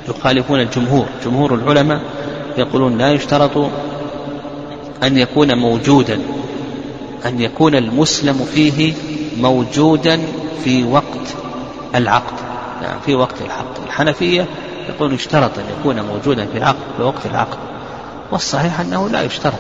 [0.09, 2.01] يخالفون الجمهور جمهور العلماء
[2.57, 3.69] يقولون لا يشترط
[5.03, 6.19] أن يكون موجودا
[7.25, 8.93] أن يكون المسلم فيه
[9.37, 10.19] موجودا
[10.63, 11.35] في وقت
[11.95, 12.48] العقد.
[12.81, 14.45] يعني في وقت العقد الحنفية
[14.89, 17.57] يقول يشترط أن يكون موجودا في العقد في وقت العقد.
[18.31, 19.53] والصحيح أنه لا يشترط.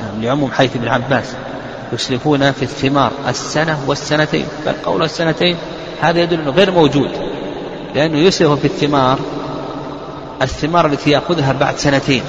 [0.00, 1.34] يعني لعموم حيث ابن عباس
[1.92, 5.56] يسلفون في الثمار السنة والسنتين بل قول السنتين
[6.00, 7.10] هذا يدل أنه غير موجود.
[7.94, 9.18] لأنه يسلف في الثمار
[10.42, 12.22] الثمار التي يأخذها بعد سنتين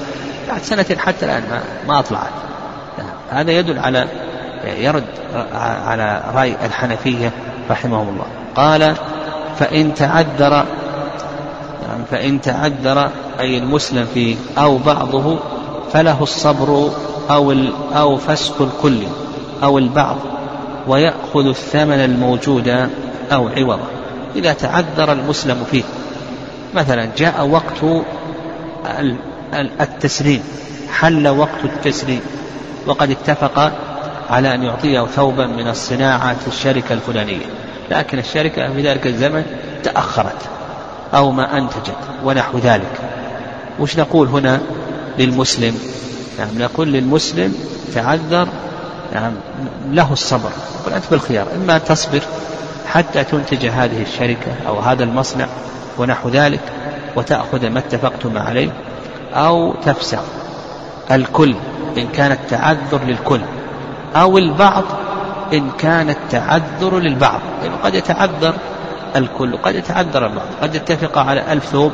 [0.48, 2.30] بعد سنتين حتى الآن ما, ما أطلعت.
[3.30, 4.08] هذا يدل على
[4.64, 5.04] يرد
[5.84, 7.32] على رأي الحنفية
[7.70, 8.26] رحمهم الله.
[8.56, 8.96] قال
[9.58, 10.52] فإن تعذر
[11.82, 15.38] يعني فإن تعذر أي المسلم فيه أو بعضه
[15.92, 16.90] فله الصبر
[17.30, 17.54] أو
[17.94, 18.98] أو فسخ الكل
[19.62, 20.16] أو البعض
[20.88, 22.68] ويأخذ الثمن الموجود
[23.32, 23.84] أو عوضه
[24.36, 25.82] إذا تعذر المسلم فيه
[26.74, 28.04] مثلا جاء وقت
[29.80, 30.42] التسليم
[30.92, 32.20] حل وقت التسليم
[32.86, 33.72] وقد اتفق
[34.30, 37.46] على أن يعطيه ثوبا من الصناعة الشركة الفلانية.
[37.90, 39.44] لكن الشركة في ذلك الزمن
[39.82, 40.48] تأخرت
[41.14, 42.92] أو ما أنتجت ونحو ذلك.
[43.80, 44.60] وش نقول هنا
[45.18, 45.78] للمسلم؟
[46.38, 47.54] نعم نقول للمسلم
[47.94, 48.48] تعذر
[49.14, 49.32] نعم
[49.90, 50.50] له الصبر.
[50.80, 52.22] يقول أنت بالخيار إما تصبر
[52.86, 55.46] حتى تنتج هذه الشركة أو هذا المصنع
[55.98, 56.60] ونحو ذلك
[57.16, 58.70] وتأخذ ما اتفقتم عليه
[59.34, 60.20] أو تفسع
[61.10, 61.54] الكل
[61.96, 63.40] إن كان التعذر للكل
[64.16, 64.84] أو البعض
[65.52, 67.40] إن كان التعذر للبعض.
[67.62, 68.54] يعني قد يتعذر
[69.16, 70.46] الكل وقد يتعذر البعض.
[70.62, 71.92] قد يتفق على ألف ثوب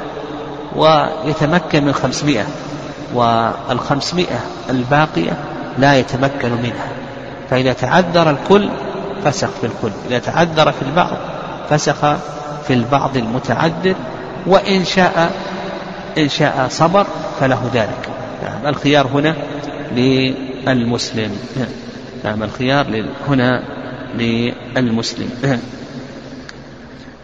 [0.76, 2.44] ويتمكن من خمسمائة
[3.14, 5.32] والخمسمائة الباقية
[5.78, 6.88] لا يتمكن منها.
[7.50, 8.68] فإذا تعذر الكل
[9.24, 9.92] فسخ في الكل.
[10.08, 11.16] إذا تعذر في البعض
[11.70, 12.00] فسخ
[12.66, 13.94] في البعض المتعذر
[14.46, 15.32] وإن شاء
[16.18, 17.06] إن شاء صبر
[17.40, 18.08] فله ذلك.
[18.42, 19.36] نعم الخيار هنا
[19.92, 21.38] للمسلم.
[22.24, 23.62] نعم الخيار هنا
[24.76, 25.30] للمسلم.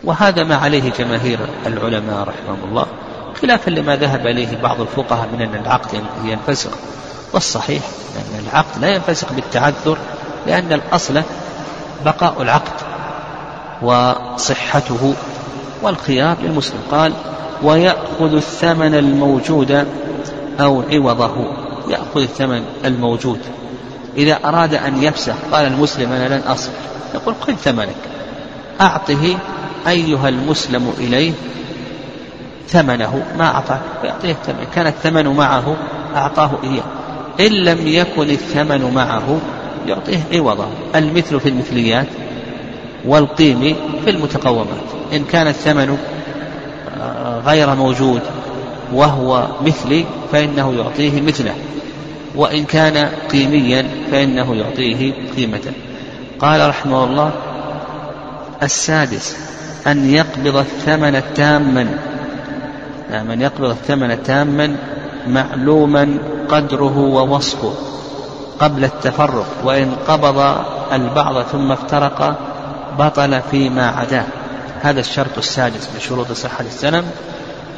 [0.05, 2.87] وهذا ما عليه جماهير العلماء رحمهم الله
[3.43, 6.71] خلافا لما ذهب إليه بعض الفقهاء من أن العقد ينفسخ.
[7.33, 7.83] والصحيح
[8.17, 9.99] أن العقد لا ينفسخ بالتعذر
[10.47, 11.23] لأن الأصل
[12.05, 12.73] بقاء العقد
[13.83, 15.15] وصحته
[15.83, 16.81] والخيار للمسلم.
[16.91, 17.13] قال
[17.63, 19.87] ويأخذ الثمن الموجود
[20.61, 21.35] أو عوضه.
[21.89, 23.41] يأخذ الثمن الموجود.
[24.19, 26.73] إذا أراد أن يفسخ قال المسلم أنا لن أصبر
[27.15, 27.97] يقول خذ ثمنك.
[28.81, 29.39] أعطه
[29.89, 31.33] أيها المسلم إليه
[32.69, 34.67] ثمنه ما أعطاك فيعطيه الثمن.
[34.75, 35.77] كان الثمن معه
[36.17, 36.83] أعطاه إياه.
[37.41, 39.39] إن لم يكن الثمن معه
[39.87, 42.07] يعطيه عوضا المثل في المثليات
[43.05, 44.89] والقيم في المتقومات.
[45.13, 45.99] إن كان الثمن
[47.01, 48.23] آه، غير موجود
[48.93, 51.55] وهو مثلي فإنه يعطيه مثله.
[52.39, 55.73] وإن كان قيميا فإنه يعطيه قيمة
[56.39, 57.31] قال رحمه الله
[58.63, 59.37] السادس
[59.87, 61.87] أن يقبض الثمن تاما.
[63.11, 64.77] يعني من يقبض الثمن تاما
[65.27, 67.73] معلوما قدره ووصفه
[68.61, 70.55] قبل التفرق وإن قبض
[70.93, 72.39] البعض ثم افترق
[72.99, 74.25] بطل فيما عداه.
[74.83, 77.05] هذا الشرط السادس من شروط صحة السلم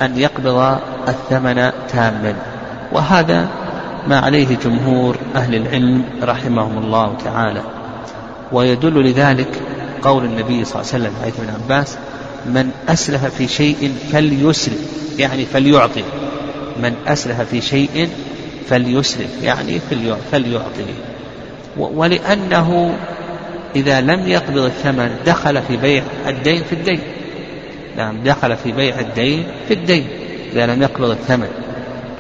[0.03, 2.35] أن يقبض الثمن تاما.
[2.93, 3.49] وهذا
[4.09, 7.63] ما عليه جمهور أهل العلم رحمهم الله تعالى.
[8.53, 9.63] ويدل لذلك
[10.03, 11.97] قول النبي صلى الله عليه وسلم حيث ابن عباس
[12.47, 14.79] من أسلف في شيء فليسلف
[15.19, 16.05] يعني فليعطي.
[16.83, 18.09] من أسلف في شيء
[18.69, 19.81] فليسلف يعني
[20.33, 20.85] فليعطي.
[21.77, 22.95] ولأنه
[23.77, 27.01] إذا لم يقبض الثمن دخل في بيع الدين في الدين.
[27.97, 30.07] نعم دخل في بيع الدين في الدين
[30.53, 31.49] إذا لم يقبض الثمن.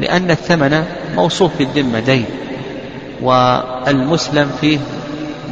[0.00, 0.84] لأن الثمن
[1.16, 2.24] موصوف في الذمة دين.
[3.22, 4.78] والمسلم فيه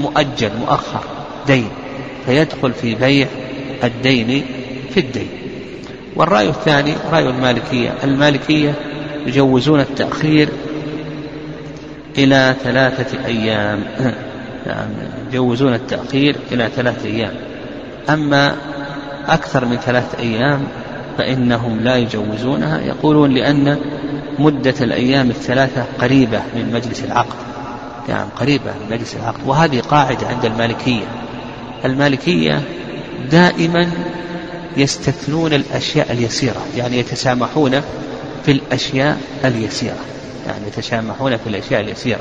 [0.01, 1.01] مؤجل مؤخر
[1.47, 1.69] دين.
[2.27, 3.27] فيدخل في بيع
[3.85, 4.45] الدين
[4.91, 5.29] في الدين.
[6.17, 7.95] والرأي الثاني رأي المالكية.
[8.05, 8.75] المالكية
[9.27, 10.49] يجوزون التأخير
[12.19, 13.83] إلى ثلاثة أيام.
[14.67, 14.95] يعني
[15.31, 17.33] يجوزون التأخير إلى ثلاثة أيام.
[18.11, 18.57] أما
[19.27, 20.61] أكثر من ثلاثة أيام
[21.19, 22.81] فإنهم لا يجوزونها.
[22.81, 23.79] يقولون لأن
[24.39, 27.37] مدة الأيام الثلاثة قريبة من مجلس العقد.
[28.09, 29.41] يعني قريبة من مجلس العقد.
[29.47, 31.07] وهذه قاعدة عند المالكية.
[31.85, 32.63] المالكية
[33.31, 33.91] دائما
[34.77, 37.81] يستثنون الأشياء اليسيرة يعني يتسامحون
[38.45, 39.99] في الأشياء اليسيرة.
[40.47, 42.21] يعني يتسامحون في الأشياء اليسيرة.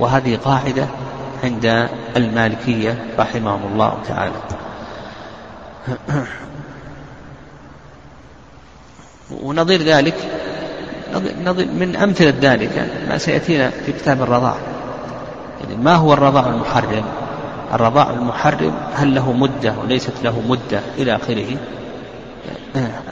[0.00, 0.86] وهذه قاعدة
[1.44, 4.32] عند المالكية رحمهم الله تعالى.
[9.30, 10.14] ونظير ذلك
[11.78, 14.56] من أمثلة ذلك ما سيأتينا في كتاب الرضاع.
[15.60, 17.04] يعني ما هو الرضاع المحرم؟
[17.74, 21.56] الرضاع المحرم هل له مدة وليست له مدة إلى آخره؟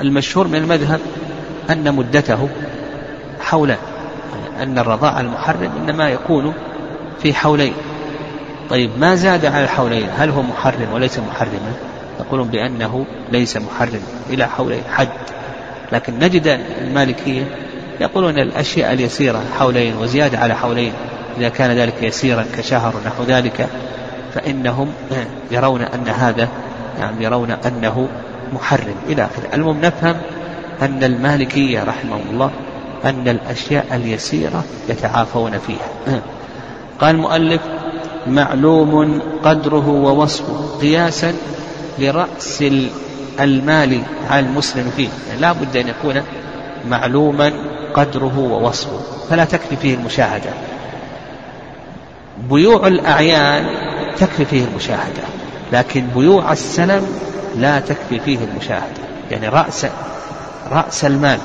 [0.01, 1.01] المشهور من المذهب
[1.71, 2.49] أن مدته
[3.41, 3.79] حولان
[4.63, 6.55] أن الرضاع المحرم إنما يكون
[7.23, 7.73] في حولين.
[8.71, 11.73] طيب ما زاد على الحولين؟ هل هو محرم وليس محرما؟
[12.21, 15.09] يقولون بأنه ليس محرم إلى حولين حد.
[15.93, 17.45] لكن نجد المالكية
[18.01, 20.93] يقولون الأشياء اليسيرة حولين وزيادة على حولين.
[21.39, 23.69] إذا كان ذلك يسيرا كشهر نحو ذلك
[24.35, 24.93] فإنهم
[25.51, 26.49] يرون أن هذا
[26.99, 28.09] يعني يرون أنه
[28.53, 28.95] محرم.
[29.09, 29.55] إلى آخره.
[29.55, 30.17] المهم نفهم
[30.83, 32.51] أن المالكية رحمه الله
[33.05, 35.89] أن الأشياء اليسيرة يتعافون فيها.
[37.01, 37.61] قال المؤلف
[38.27, 41.35] معلوم قدره ووصفه قياسا
[41.99, 42.65] لرأس
[43.41, 45.09] المال على المسلم فيه.
[45.29, 46.23] يعني لا بد أن يكون
[46.89, 47.53] معلوما
[47.97, 49.01] قدره ووصفه.
[49.31, 50.51] فلا تكفي فيه المشاهدة.
[52.51, 53.67] بيوع الأعيان
[54.17, 55.23] تكفي فيه المشاهدة.
[55.73, 57.07] لكن بيوع السلم
[57.57, 59.03] لا تكفي فيه المشاهدة.
[59.31, 59.87] يعني رأس
[60.71, 61.39] رأس المال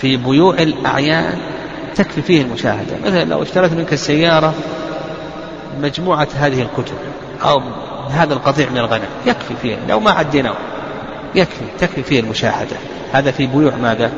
[0.00, 1.38] في بيوع الأعيان
[1.94, 2.96] تكفي فيه المشاهدة.
[3.04, 4.54] مثلا لو اشتريت منك السيارة
[5.80, 6.94] مجموعة هذه الكتب
[7.42, 7.62] أو
[8.10, 10.54] هذا القطيع من الغنم يكفي فيه لو ما عديناه
[11.34, 12.76] يكفي تكفي فيه المشاهدة.
[13.12, 14.10] هذا في بيوع ماذا؟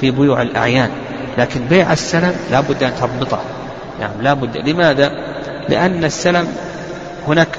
[0.00, 0.90] في بيوع الأعيان.
[1.38, 3.40] لكن بيع السلم لا بد أن تضبطه
[4.00, 4.56] يعني لا بد.
[4.68, 5.12] لماذا؟
[5.68, 6.48] لأن السلم
[7.28, 7.58] هناك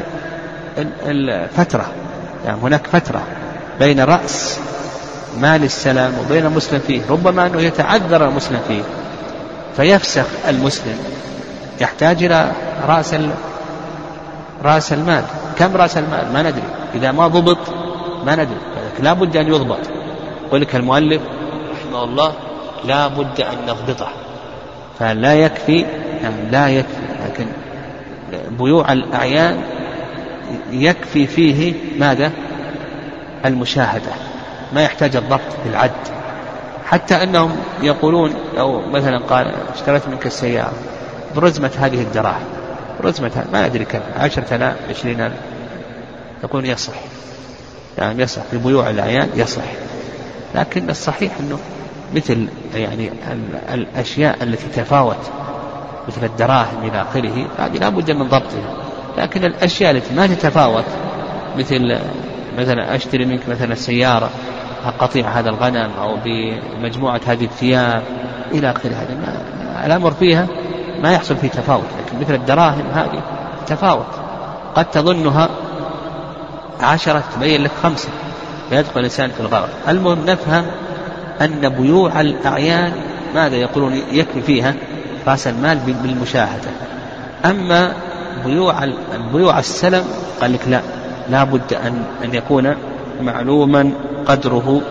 [1.05, 1.85] الفترة
[2.45, 3.21] يعني هناك فترة
[3.79, 4.59] بين رأس
[5.37, 7.01] مال السلام وبين المسلم فيه.
[7.09, 8.81] ربما أنه يتعذر المسلم فيه.
[9.75, 10.97] فيفسخ المسلم.
[11.81, 12.51] يحتاج إلى
[12.87, 13.15] رأس
[14.63, 15.23] رأس المال.
[15.57, 16.63] كم رأس المال؟ ما ندري.
[16.95, 17.57] إذا ما ضبط
[18.25, 18.59] ما ندري.
[18.99, 19.79] لا بد أن يضبط.
[20.47, 21.21] يقول لك المؤلف
[21.89, 22.33] رحمه الله
[22.85, 24.07] لا بد أن نضبطه
[24.99, 25.85] فلا يكفي
[26.23, 27.47] يعني لا يكفي لكن
[28.49, 29.61] بيوع الأعيان
[30.71, 32.31] يكفي فيه ماذا؟
[33.45, 34.11] المشاهدة
[34.73, 35.91] ما يحتاج الضبط بالعد
[36.85, 40.73] حتى أنهم يقولون لو مثلا قال اشتريت منك السيارة
[41.35, 42.43] برزمة هذه الدراهم
[43.03, 45.35] برزمة ما أدري كم عشرة آلاف عشرين ألف
[46.43, 46.93] يقولون يصح
[47.97, 49.88] يعني يصح في بيوع الأعيان يصح.
[50.55, 51.57] لكن الصحيح أنه
[52.15, 53.11] مثل يعني
[53.73, 55.17] الأشياء التي تفاوت
[56.07, 58.77] مثل الدراهم إلى آخره هذه لا بد من ضبطها.
[59.17, 60.85] لكن الأشياء التي ما تتفاوت
[61.57, 61.99] مثل
[62.57, 64.29] مثلا أشتري منك مثلا سيارة
[64.99, 68.03] قطيع هذا الغنم أو بمجموعة هذه الثياب
[68.51, 69.17] إلى آخره هذا
[69.85, 70.47] الأمر فيها
[71.01, 73.21] ما يحصل فيه تفاوت لكن مثل الدراهم هذه
[73.67, 74.05] تفاوت.
[74.75, 75.49] قد تظنها
[76.79, 78.09] عشرة تبين لك خمسة.
[78.69, 80.65] فيدخل الإنسان في الغرض المهم نفهم
[81.41, 82.91] أن بيوع الأعيان
[83.35, 84.75] ماذا يقولون؟ يكفي فيها
[85.27, 86.69] رأس المال بالمشاهدة.
[87.45, 87.93] أما
[88.45, 88.85] بيوع
[89.33, 90.03] بيوع السلم
[90.41, 90.81] قال لك لا
[91.29, 92.75] لا بد أن أن يكون
[93.21, 93.91] معلوما
[94.25, 94.81] قدره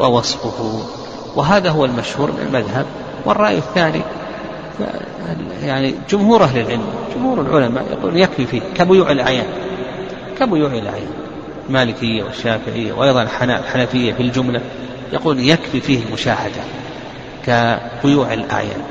[0.00, 0.82] ووصفه.
[1.36, 2.86] وهذا هو المشهور من المذهب.
[3.24, 4.02] والرأي الثاني
[5.62, 9.46] يعني جمهور أهل العلم جمهور العلماء يقول يكفي فيه كبيوع الأعيان.
[10.38, 11.21] كبيوع الأعيان.
[11.72, 14.60] المالكية والشافعية وأيضا الحنفية في الجملة
[15.12, 16.62] يقول يكفي فيه مشاهدة
[17.46, 18.82] كبيوع الأعيان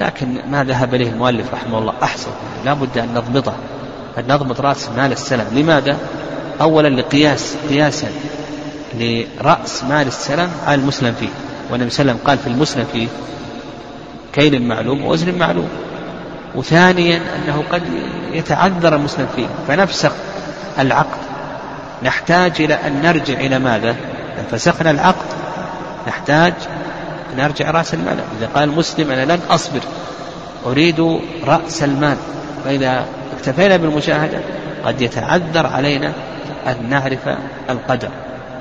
[0.00, 2.30] لكن ما ذهب إليه المؤلف رحمه الله أحسن
[2.64, 3.54] لا بد أن نضبطه
[4.18, 5.46] أن نضبط رأس مال السلم.
[5.52, 5.96] لماذا؟
[6.60, 8.08] أولا لقياس قياسا
[8.94, 11.28] لرأس مال السلم على المسلم فيه.
[11.70, 13.08] والنبي صلى الله عليه وسلم قال في المسلم فيه
[14.32, 15.68] كيل معلوم ووزن معلوم.
[16.54, 17.82] وثانيا أنه قد
[18.32, 20.12] يتعذر المسلم فيه فنفسخ
[20.78, 21.25] العقد
[22.02, 23.96] نحتاج إلى أن نرجع إلى ماذا؟
[24.50, 25.26] فسخنا العقد
[26.08, 26.52] نحتاج
[27.32, 28.18] أن نرجع رأس المال.
[28.38, 29.80] إذا قال المسلم أنا لن أصبر
[30.66, 32.16] أريد رأس المال.
[32.64, 33.04] فإذا
[33.36, 34.38] اكتفينا بالمشاهدة
[34.84, 36.12] قد يتعذر علينا
[36.66, 37.28] أن نعرف
[37.70, 38.08] القدر.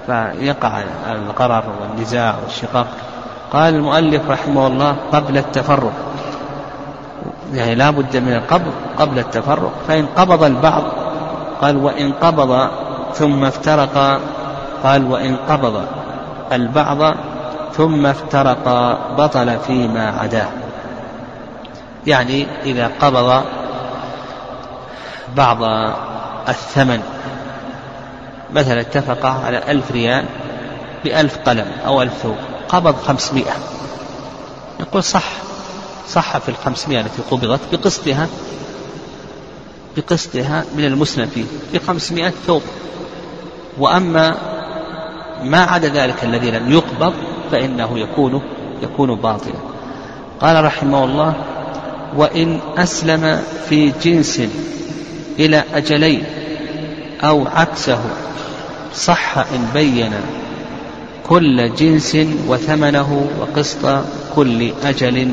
[0.07, 2.87] فيقع القرار والنزاع والشقاق.
[3.51, 5.93] قال المؤلف رحمه الله قبل التفرق.
[7.53, 9.71] يعني لا بد من القبض قبل التفرق.
[9.87, 10.83] فإن قبض البعض
[11.61, 12.69] قال وإن قبض
[13.15, 14.21] ثم افترق
[14.83, 15.85] قال وإن قبض
[16.51, 17.15] البعض
[17.73, 18.69] ثم افترق
[19.17, 20.47] بطل فيما عداه.
[22.07, 23.43] يعني إذا قبض
[25.35, 25.63] بعض
[26.49, 27.01] الثمن
[28.53, 30.25] مثلا اتفق على ألف ريال
[31.03, 32.35] بألف قلم أو ألف ثوب
[32.69, 33.53] قبض خمسمائة.
[34.79, 35.23] يقول صح
[36.09, 38.27] صح في الخمسمائة التي قبضت بقسطها
[39.97, 42.61] بقسطها من المسلم فيه بخمسمائة ثوب.
[43.79, 44.35] وأما
[45.43, 47.13] ما عدا ذلك الذي لم يقبض
[47.51, 48.41] فإنه يكون
[48.83, 49.53] يكون باطلا.
[50.41, 51.33] قال رحمه الله
[52.15, 54.41] وإن أسلم في جنس
[55.39, 56.23] إلى أجلين
[57.23, 57.99] أو عكسه
[58.95, 60.11] صح إن بين
[61.27, 62.17] كل جنس
[62.47, 64.03] وثمنه وقسط
[64.35, 65.31] كل أجل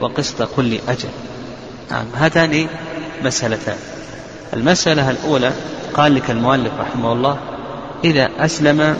[0.00, 1.08] وقسط كل أجل.
[1.90, 2.66] نعم هاتان
[3.24, 3.76] مسألتان.
[4.52, 5.52] المسألة الأولى
[5.94, 7.38] قال لك المؤلف رحمه الله
[8.04, 8.96] إذا أسلم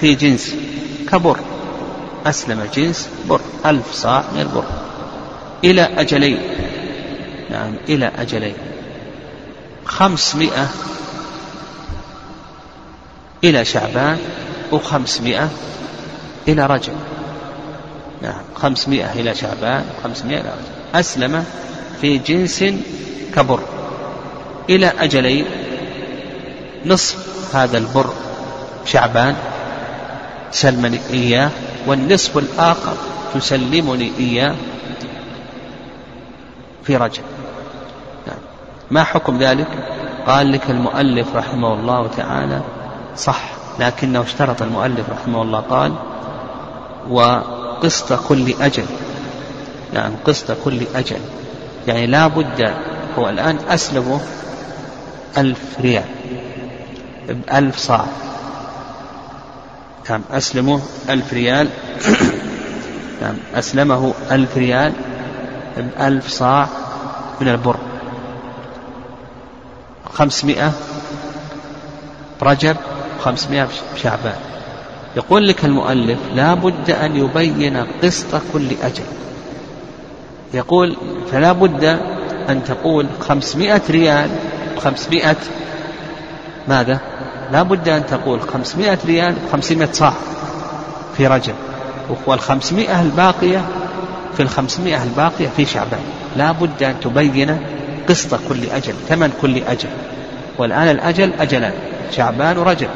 [0.00, 0.54] في جنس
[1.12, 1.36] كبر
[2.26, 4.64] أسلم جنس بر ألف صاع من البر.
[5.64, 6.38] إلى أجلين
[7.50, 8.54] نعم إلى أجلين.
[9.84, 10.68] خمسمائة
[13.44, 14.18] إلى شعبان
[14.72, 15.48] وخمسمائة
[16.48, 16.92] إلى رجب.
[18.22, 20.94] نعم خمسمائة إلى شعبان وخمسمائة إلى رجب.
[20.94, 21.44] أسلم
[22.00, 22.64] في جنس
[23.34, 23.60] كبر.
[24.70, 25.44] إلى أجلين
[26.86, 28.10] نصف هذا البر
[28.84, 29.34] شعبان
[30.52, 31.50] سلمني إياه
[31.86, 32.94] والنصف الآخر
[33.34, 34.54] تسلمني إياه
[36.84, 37.22] في رجب.
[38.26, 38.38] نعم.
[38.90, 39.66] ما حكم ذلك؟
[40.26, 42.60] قال لك المؤلف رحمه الله تعالى
[43.16, 43.42] صح
[43.78, 45.92] لكنه اشترط المؤلف رحمه الله قال
[47.10, 48.86] وقسط كل أجل.
[49.94, 51.20] نعم قسط كل أجل.
[51.86, 52.74] يعني لا بد
[53.18, 54.20] هو الآن أسلمه
[55.38, 56.19] ألف ريال.
[57.30, 58.04] بألف صاع.
[60.10, 61.68] نعم أسلمه ألف ريال.
[63.22, 64.92] نعم أسلمه ألف ريال
[65.76, 66.68] بألف صاع
[67.40, 67.76] من البر.
[70.12, 70.72] خمسمائة
[72.42, 72.76] رجب
[73.20, 73.68] خمسمائة
[74.02, 74.38] شعبان.
[75.16, 79.04] يقول لك المؤلف لا بد أن يبين قسط كل أجل.
[80.54, 80.96] يقول
[81.32, 81.84] فلا بد
[82.48, 84.30] أن تقول خمسمائة ريال
[84.78, 85.36] خمسمائة
[86.68, 87.09] ماذا؟
[87.52, 90.12] لا بد أن تقول خمسمائة ريال خمسمائة صاع
[91.16, 91.54] في رجب
[92.26, 93.64] والخمسمائة الباقية
[94.36, 96.00] في الخمسمائة الباقية في شعبان.
[96.36, 97.58] لا بد أن تبين
[98.08, 99.88] قسط كل أجل ثمن كل أجل.
[100.58, 101.72] والآن الأجل أجلان
[102.16, 102.88] شعبان ورجب.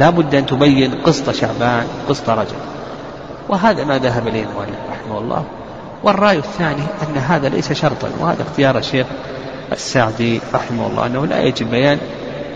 [0.00, 2.56] لا بد أن تبين قسط شعبان قسط رجب.
[3.48, 5.44] وهذا ما ذهب إليه المؤلف رحمه الله.
[6.02, 9.06] والرأي الثاني أن هذا ليس شرطا وهذا اختيار الشيخ
[9.72, 11.98] السعدي رحمه الله أنه لا يجب بيان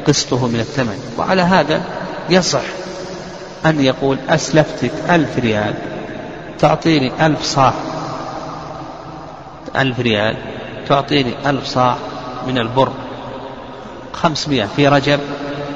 [0.07, 0.99] قسطه من الثمن.
[1.19, 1.83] وعلى هذا
[2.31, 2.63] يصح
[3.67, 5.75] أن يقول أسلفتك ألف ريال
[6.59, 7.73] تعطيني ألف صاع
[9.77, 10.37] ألف ريال
[10.89, 11.97] تعطيني ألف صاع
[12.47, 12.93] من البر
[14.13, 15.21] خمسمائة في رجب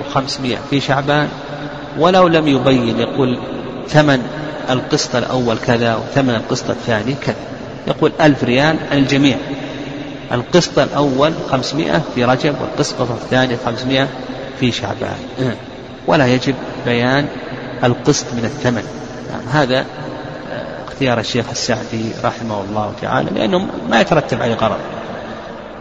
[0.01, 1.29] وخمسمائة في شعبان.
[1.99, 3.39] ولو لم يبين يقول
[3.89, 4.23] ثمن
[4.71, 7.37] القسط الأول كذا وثمن القسط الثاني كذا
[7.87, 9.37] يقول ألف ريال عن الجميع.
[10.33, 14.09] القسط الأول خمسمائة في رجب والقسط الثاني خمسمائة
[14.61, 15.17] في شعبان.
[16.07, 16.55] ولا يجب
[16.87, 17.27] بيان
[17.85, 18.85] القسط من الثمن.
[19.31, 19.87] يعني هذا
[20.89, 24.79] اختيار الشيخ السعدي رحمه الله تعالى لأنه ما يترتب عليه غرض.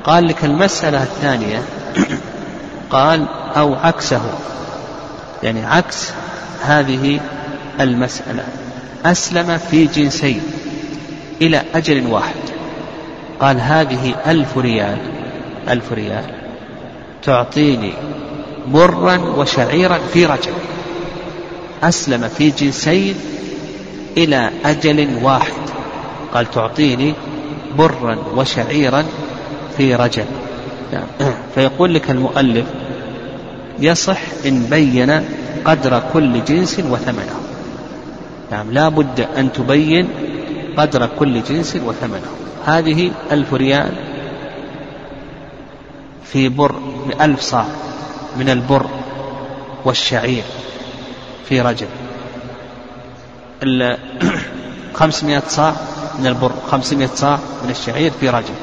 [0.03, 1.61] قال لك المسألة الثانية
[2.89, 3.25] قال
[3.57, 4.21] أو عكسه.
[5.43, 6.09] يعني عكس
[6.61, 7.19] هذه
[7.79, 8.43] المسألة.
[9.05, 10.41] أسلم في جنسين
[11.41, 12.52] إلى أجل واحد.
[13.43, 14.97] قال هذه ألف ريال
[15.69, 16.25] ألف ريال.
[17.23, 17.93] تعطيني
[18.67, 20.53] برا وشعيرا في رجب.
[21.83, 23.15] أسلم في جنسين
[24.17, 25.63] إلى أجل واحد.
[26.33, 27.13] قال تعطيني
[27.77, 29.05] برا وشعيرا
[29.77, 30.25] في رجب.
[31.55, 32.65] فيقول لك المؤلف
[33.79, 35.23] يصح إن بين
[35.65, 37.39] قدر كل جنس وثمنه.
[38.51, 40.07] نعم لا بد أن تبين
[40.77, 42.42] قدر كل جنس وثمنه.
[42.65, 43.91] هذه ألف ريال
[46.23, 46.75] في بر
[47.21, 47.65] ألف صاع
[48.37, 48.85] من البر
[49.85, 50.43] والشعير
[51.49, 51.87] في رجب.
[54.93, 55.73] خمسمائة صاع
[56.19, 58.55] من البر خمسمائة صاع من الشعير في رجب.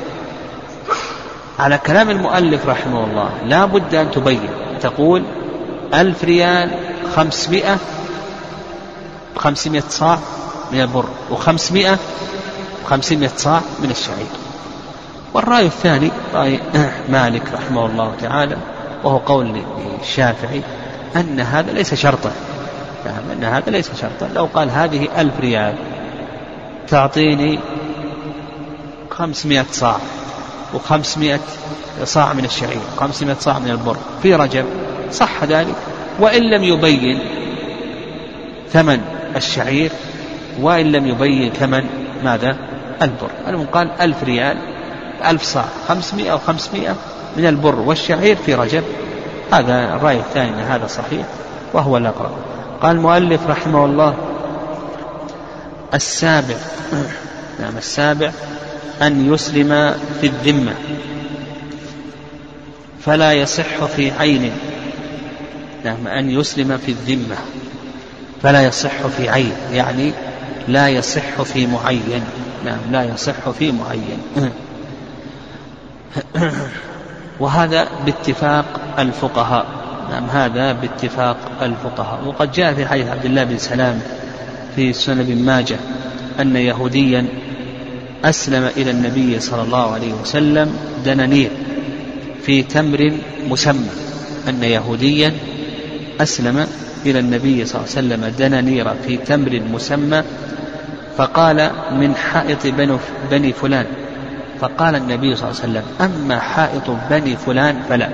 [1.58, 4.50] على كلام المؤلف رحمه الله لا بد أن تبين.
[4.80, 5.22] تقول
[5.94, 6.70] ألف ريال
[7.16, 7.78] خمسمائة
[9.36, 10.18] خمسمائة صاع
[10.72, 11.98] من البر وخمسمائة
[12.86, 14.26] خمسمائة صاع من الشعير.
[15.34, 16.60] والرأي الثاني رأي
[17.08, 18.56] مالك رحمه الله تعالى
[19.04, 19.62] وهو قول
[20.00, 20.62] الشافعي
[21.16, 22.32] أن هذا ليس شرطا.
[23.06, 24.28] نعم أن هذا ليس شرطا.
[24.34, 25.74] لو قال هذه ألف ريال
[26.88, 27.58] تعطيني
[29.10, 29.96] خمسمائة صاع
[30.74, 31.40] وخمسمائة
[32.04, 33.96] صاع من الشعير وخمسمائة صاع من البر.
[34.22, 34.64] في رجب
[35.12, 35.74] صح ذلك.
[36.20, 37.18] وإن لم يبين
[38.72, 39.00] ثمن
[39.36, 39.92] الشعير
[40.60, 41.84] وإن لم يبين ثمن
[42.24, 42.56] ماذا؟
[43.02, 43.30] البر.
[43.48, 44.56] المهم قال ألف ريال
[45.24, 46.96] ألف صاع خمسمائة أو خمسمائة
[47.36, 48.84] من البر والشعير في رجب.
[49.52, 51.26] هذا الرأي الثاني هذا صحيح
[51.72, 52.30] وهو الأقرب.
[52.82, 54.14] قال المؤلف رحمه الله
[55.94, 56.56] السابع
[57.60, 58.30] نعم السابع
[59.02, 60.74] أن يسلم في الذمة.
[63.04, 64.52] فلا يصح في عين
[65.84, 67.36] نعم أن يسلم في الذمة.
[68.42, 70.12] فلا يصح في عين يعني
[70.68, 72.24] لا يصح في معين.
[72.64, 74.50] نعم لا يصح في معين.
[77.40, 79.66] وهذا باتفاق الفقهاء.
[80.10, 82.24] نعم هذا باتفاق الفقهاء.
[82.26, 84.00] وقد جاء في حديث عبد الله بن سلام
[84.76, 85.76] في سنن بن ماجه
[86.40, 87.26] أن يهوديا
[88.24, 91.50] أسلم إلى النبي صلى الله عليه وسلم دنانير
[92.42, 93.12] في تمر
[93.48, 93.90] مسمى.
[94.48, 95.32] أن يهوديا
[96.20, 96.66] أسلم
[97.06, 100.22] إلى النبي صلى الله عليه وسلم دنانير في تمر مسمى
[101.16, 102.66] فقال من حائط
[103.30, 103.86] بني فلان.
[104.60, 108.08] فقال النبي صلى الله عليه وسلم أما حائط بني فلان فلا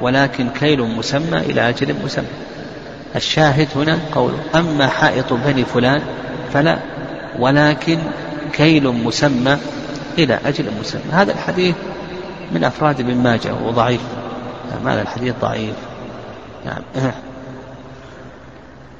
[0.00, 2.26] ولكن كيل مسمى إلى أجل مسمى.
[3.16, 6.02] الشاهد هنا قول أما حائط بني فلان
[6.52, 6.78] فلا
[7.38, 7.98] ولكن
[8.52, 9.58] كيل مسمى
[10.18, 11.02] إلى أجل مسمى.
[11.12, 11.74] هذا الحديث
[12.52, 14.00] من أفراد ابن ماجه وضعيف.
[14.72, 15.74] نعم هذا الحديث ضعيف.
[16.66, 17.12] نعم.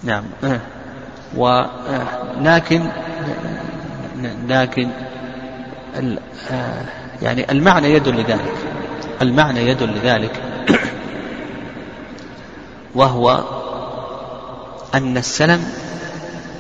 [0.03, 0.24] نعم.
[1.36, 2.82] ولكن
[4.49, 4.88] لكن
[7.22, 8.55] يعني المعنى يدل لذلك.
[9.22, 10.42] المعنى يدل لذلك
[12.94, 13.44] وهو
[14.94, 15.64] أن السلم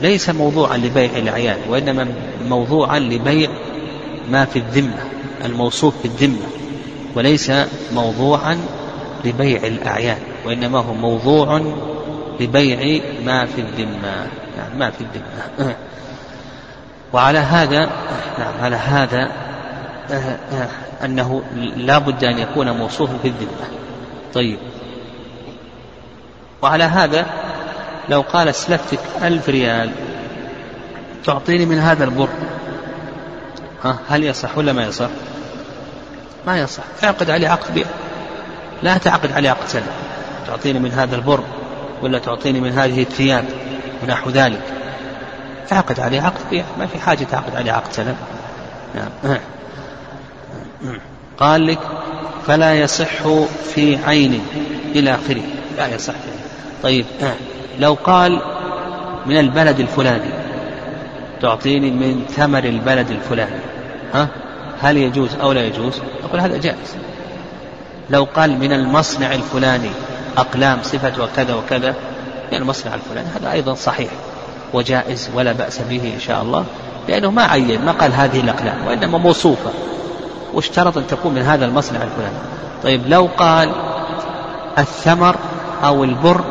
[0.00, 2.06] ليس موضوعا لبيع الأعيان وإنما
[2.48, 3.50] موضوعا لبيع
[4.30, 5.04] ما في الذمة
[5.44, 6.46] الموصوف في الذمة
[7.14, 7.52] وليس
[7.94, 8.58] موضوعا
[9.24, 11.60] لبيع الأعيان وإنما هو موضوع
[12.40, 14.26] لبيع ما في الذمة.
[14.58, 15.74] يعني ما في الذمة.
[17.12, 17.90] وعلى هذا
[18.38, 19.30] نعم على هذا
[21.04, 21.42] أنه
[21.76, 23.68] لا بد أن يكون موصوفا في الذمة.
[24.34, 24.58] طيب.
[26.62, 27.26] وعلى هذا
[28.08, 29.90] لو قال أسلفتك ألف ريال
[31.24, 32.28] تعطيني من هذا البر.
[33.84, 35.08] ها هل يصح ولا ما يصح؟
[36.46, 36.82] ما يصح.
[37.04, 37.86] اعقد عليه عقد بيع.
[38.82, 39.86] لا تعقد عليه عقد سلم
[40.46, 41.44] تعطيني من هذا البر.
[42.02, 43.44] ولا تعطيني من هذه الثياب
[44.02, 44.62] ونحو ذلك.
[45.68, 48.16] تعقد عليه عقد بيع ما في حاجة تعقد عليه عقد سلم
[48.94, 49.38] نعم.
[51.38, 51.78] قال لك
[52.46, 53.28] فلا يصح
[53.74, 54.42] في عين
[54.94, 55.42] إلى آخره.
[55.76, 56.14] لا يصح.
[56.82, 57.06] طيب.
[57.78, 58.40] لو قال
[59.26, 60.30] من البلد الفلاني.
[61.42, 63.60] تعطيني من ثمر البلد الفلاني.
[64.14, 64.28] ها؟
[64.80, 66.96] هل يجوز أو لا يجوز؟ أقول هذا جائز.
[68.10, 69.90] لو قال من المصنع الفلاني.
[70.40, 71.94] أقلام صفة وكذا وكذا
[72.52, 73.28] من المصنع الفلاني.
[73.40, 74.10] هذا أيضا صحيح
[74.72, 76.64] وجائز ولا بأس به إن شاء الله
[77.08, 79.70] لأنه ما عين ما قال هذه الأقلام وإنما موصوفة.
[80.54, 82.38] واشترط أن تكون من هذا المصنع الفلاني؟
[82.82, 83.72] طيب لو قال
[84.78, 85.36] الثمر
[85.84, 86.44] أو البر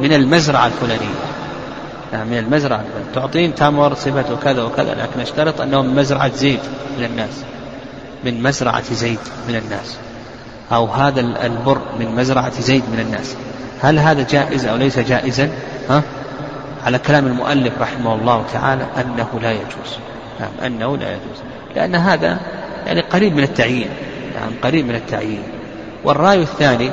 [0.00, 1.14] من المزرعة الفلانية.
[2.12, 3.12] نعم من المزرعة الفلانية.
[3.14, 6.60] تعطين تمر صفته كذا وكذا لكن اشترط أنه من مزرعة زيد
[6.98, 7.42] من الناس.
[8.24, 9.18] من مزرعة زيد
[9.48, 9.96] من الناس.
[10.72, 13.36] أو هذا البر من مزرعة زيد من الناس.
[13.82, 15.50] هل هذا جائز أو ليس جائزا؟
[15.90, 16.02] ها؟
[16.84, 19.98] على كلام المؤلف رحمه الله تعالى أنه لا يجوز.
[20.40, 21.42] نعم أنه لا يجوز.
[21.76, 22.38] لأن هذا
[22.86, 23.88] يعني قريب من التعيين.
[24.34, 25.42] نعم قريب من التعيين.
[26.04, 26.90] والرأي الثاني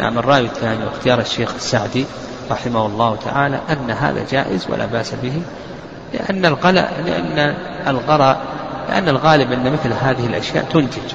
[0.00, 2.04] نعم الرأي الثاني واختيار الشيخ السعدي
[2.50, 5.42] رحمه الله تعالى أن هذا جائز ولا بأس به
[6.12, 7.54] لأن الغلاء لأن
[7.86, 8.40] الغراء
[8.88, 11.14] لأن الغالب أن مثل هذه الأشياء تنتج.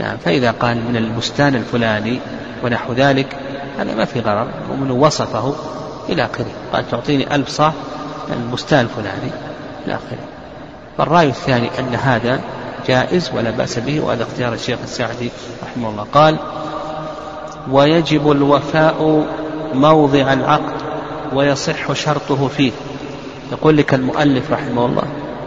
[0.00, 2.20] نعم فإذا قال من البستان الفلاني
[2.64, 3.36] ونحو ذلك
[3.78, 5.54] هذا ما في غرر ومن وصفه
[6.08, 6.50] إلى آخره.
[6.72, 7.72] قال تعطيني ألف صاع
[8.32, 9.32] البستان الفلاني
[9.86, 10.18] إلى آخره.
[10.98, 12.40] فالرأي الثاني أن هذا
[12.86, 15.30] جائز ولا بأس به وهذا اختيار الشيخ السعدي
[15.62, 16.06] رحمه الله.
[16.14, 16.36] قال
[17.70, 19.26] ويجب الوفاء
[19.74, 20.74] موضع العقد
[21.34, 22.72] ويصح شرطه فيه.
[23.52, 25.04] يقول لك المؤلف رحمه الله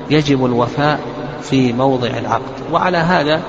[0.10, 1.00] يجب الوفاء
[1.42, 2.72] في موضع العقد.
[2.72, 3.42] وعلى هذا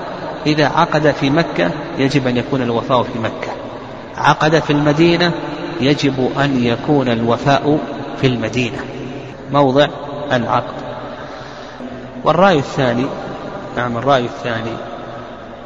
[0.47, 3.51] إذا عقد في مكة يجب أن يكون الوفاء في مكة.
[4.17, 5.31] عقد في المدينة
[5.81, 7.79] يجب أن يكون الوفاء
[8.21, 8.77] في المدينة.
[9.51, 9.87] موضع
[10.31, 10.73] العقد.
[12.23, 13.05] والرأي الثاني
[13.77, 14.73] نعم الرأي الثاني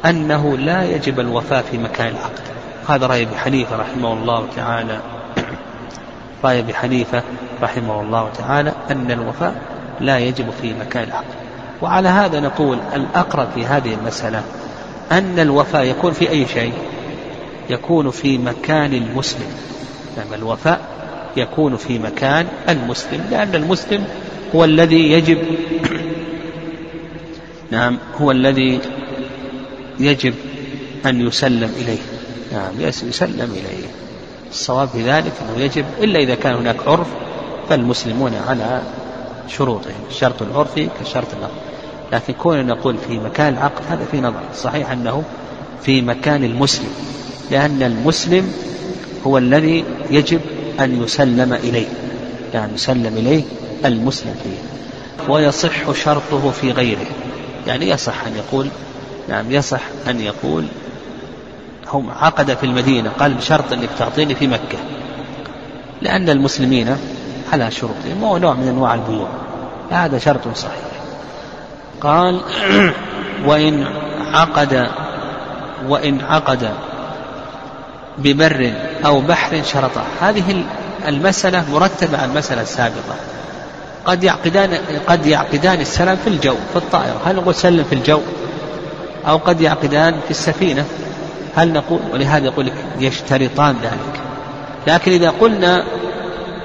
[0.04, 2.42] أنه لا يجب الوفاء في مكان العقد.
[2.88, 4.98] هذا رأي أبي حنيفة رحمه الله تعالى.
[6.44, 7.22] رأي أبي حنيفة
[7.62, 9.54] رحمه الله تعالى أن الوفاء
[10.00, 11.34] لا يجب في مكان العقد.
[11.82, 14.42] وعلى هذا نقول الأقرب في هذه المسألة
[15.12, 16.72] أن الوفاء يكون في أي شيء.
[17.70, 19.46] يكون في مكان المسلم.
[20.16, 20.80] نعم الوفاء
[21.36, 23.26] يكون في مكان المسلم.
[23.30, 24.04] لأن المسلم
[24.54, 25.38] هو الذي يجب
[27.70, 28.80] نعم هو الذي
[30.00, 30.34] يجب
[31.06, 32.02] أن يسلم إليه.
[32.52, 33.86] نعم يسلم إليه.
[34.50, 37.06] الصواب في ذلك أنه يجب إلا إذا كان هناك عرف
[37.68, 38.82] فالمسلمون على
[39.48, 40.00] شروطهم.
[40.10, 41.72] الشرط العرفي كالشرط الآخر
[42.12, 44.40] لكن كون نقول في مكان العقد هذا في نظر.
[44.54, 45.22] صحيح أنه
[45.82, 46.90] في مكان المسلم
[47.50, 48.52] لأن المسلم
[49.26, 50.40] هو الذي يجب
[50.80, 51.86] أن يسلم إليه.
[52.54, 53.42] يعني يسلم إليه
[53.84, 55.32] المسلم فيه.
[55.32, 57.06] ويصح شرطه في غيره.
[57.66, 58.68] يعني يصح أن يقول
[59.28, 60.64] نعم يصح أن يقول
[61.88, 64.78] هم عقد في المدينة قال بشرط أنك تعطيني في مكة.
[66.02, 66.96] لأن المسلمين
[67.52, 69.28] على شروطهم وهو نوع من أنواع البيوع.
[69.90, 70.91] هذا شرط صحيح.
[72.02, 72.40] قال
[73.48, 73.86] وإن
[74.32, 74.88] عقد
[75.88, 76.70] وإن عقد
[78.18, 78.72] ببر
[79.06, 80.64] أو بحر شرطا هذه
[81.08, 83.14] المسألة مرتبة على المسألة السابقة.
[84.04, 87.20] قد يعقدان قد يعقدان السلام في الجو في الطائرة.
[87.24, 88.20] هل نقول سلم في الجو؟
[89.28, 90.84] أو قد يعقدان في السفينة.
[91.56, 94.20] هل نقول ولهذا يقول لك يشترطان ذلك.
[94.86, 95.84] لكن إذا قلنا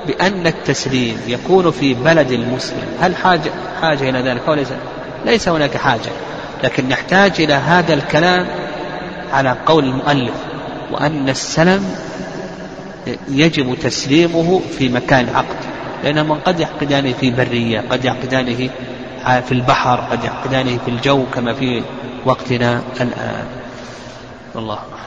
[0.07, 4.67] بأن التسليم يكون في بلد المسلم هل حاجة حاجة إلى ذلك أو ليس؟
[5.27, 6.11] ليس هناك حاجة
[6.63, 8.47] لكن نحتاج إلى هذا الكلام
[9.33, 10.33] على قول المؤلف
[10.91, 11.95] وأن السلم
[13.29, 15.55] يجب تسليمه في مكان عقد
[16.03, 18.69] لأن من قد يعقدانه في برية قد يعقدانه
[19.41, 21.83] في البحر قد يعقدانه في الجو كما في
[22.25, 23.45] وقتنا الآن.
[24.55, 25.06] والله أعلم.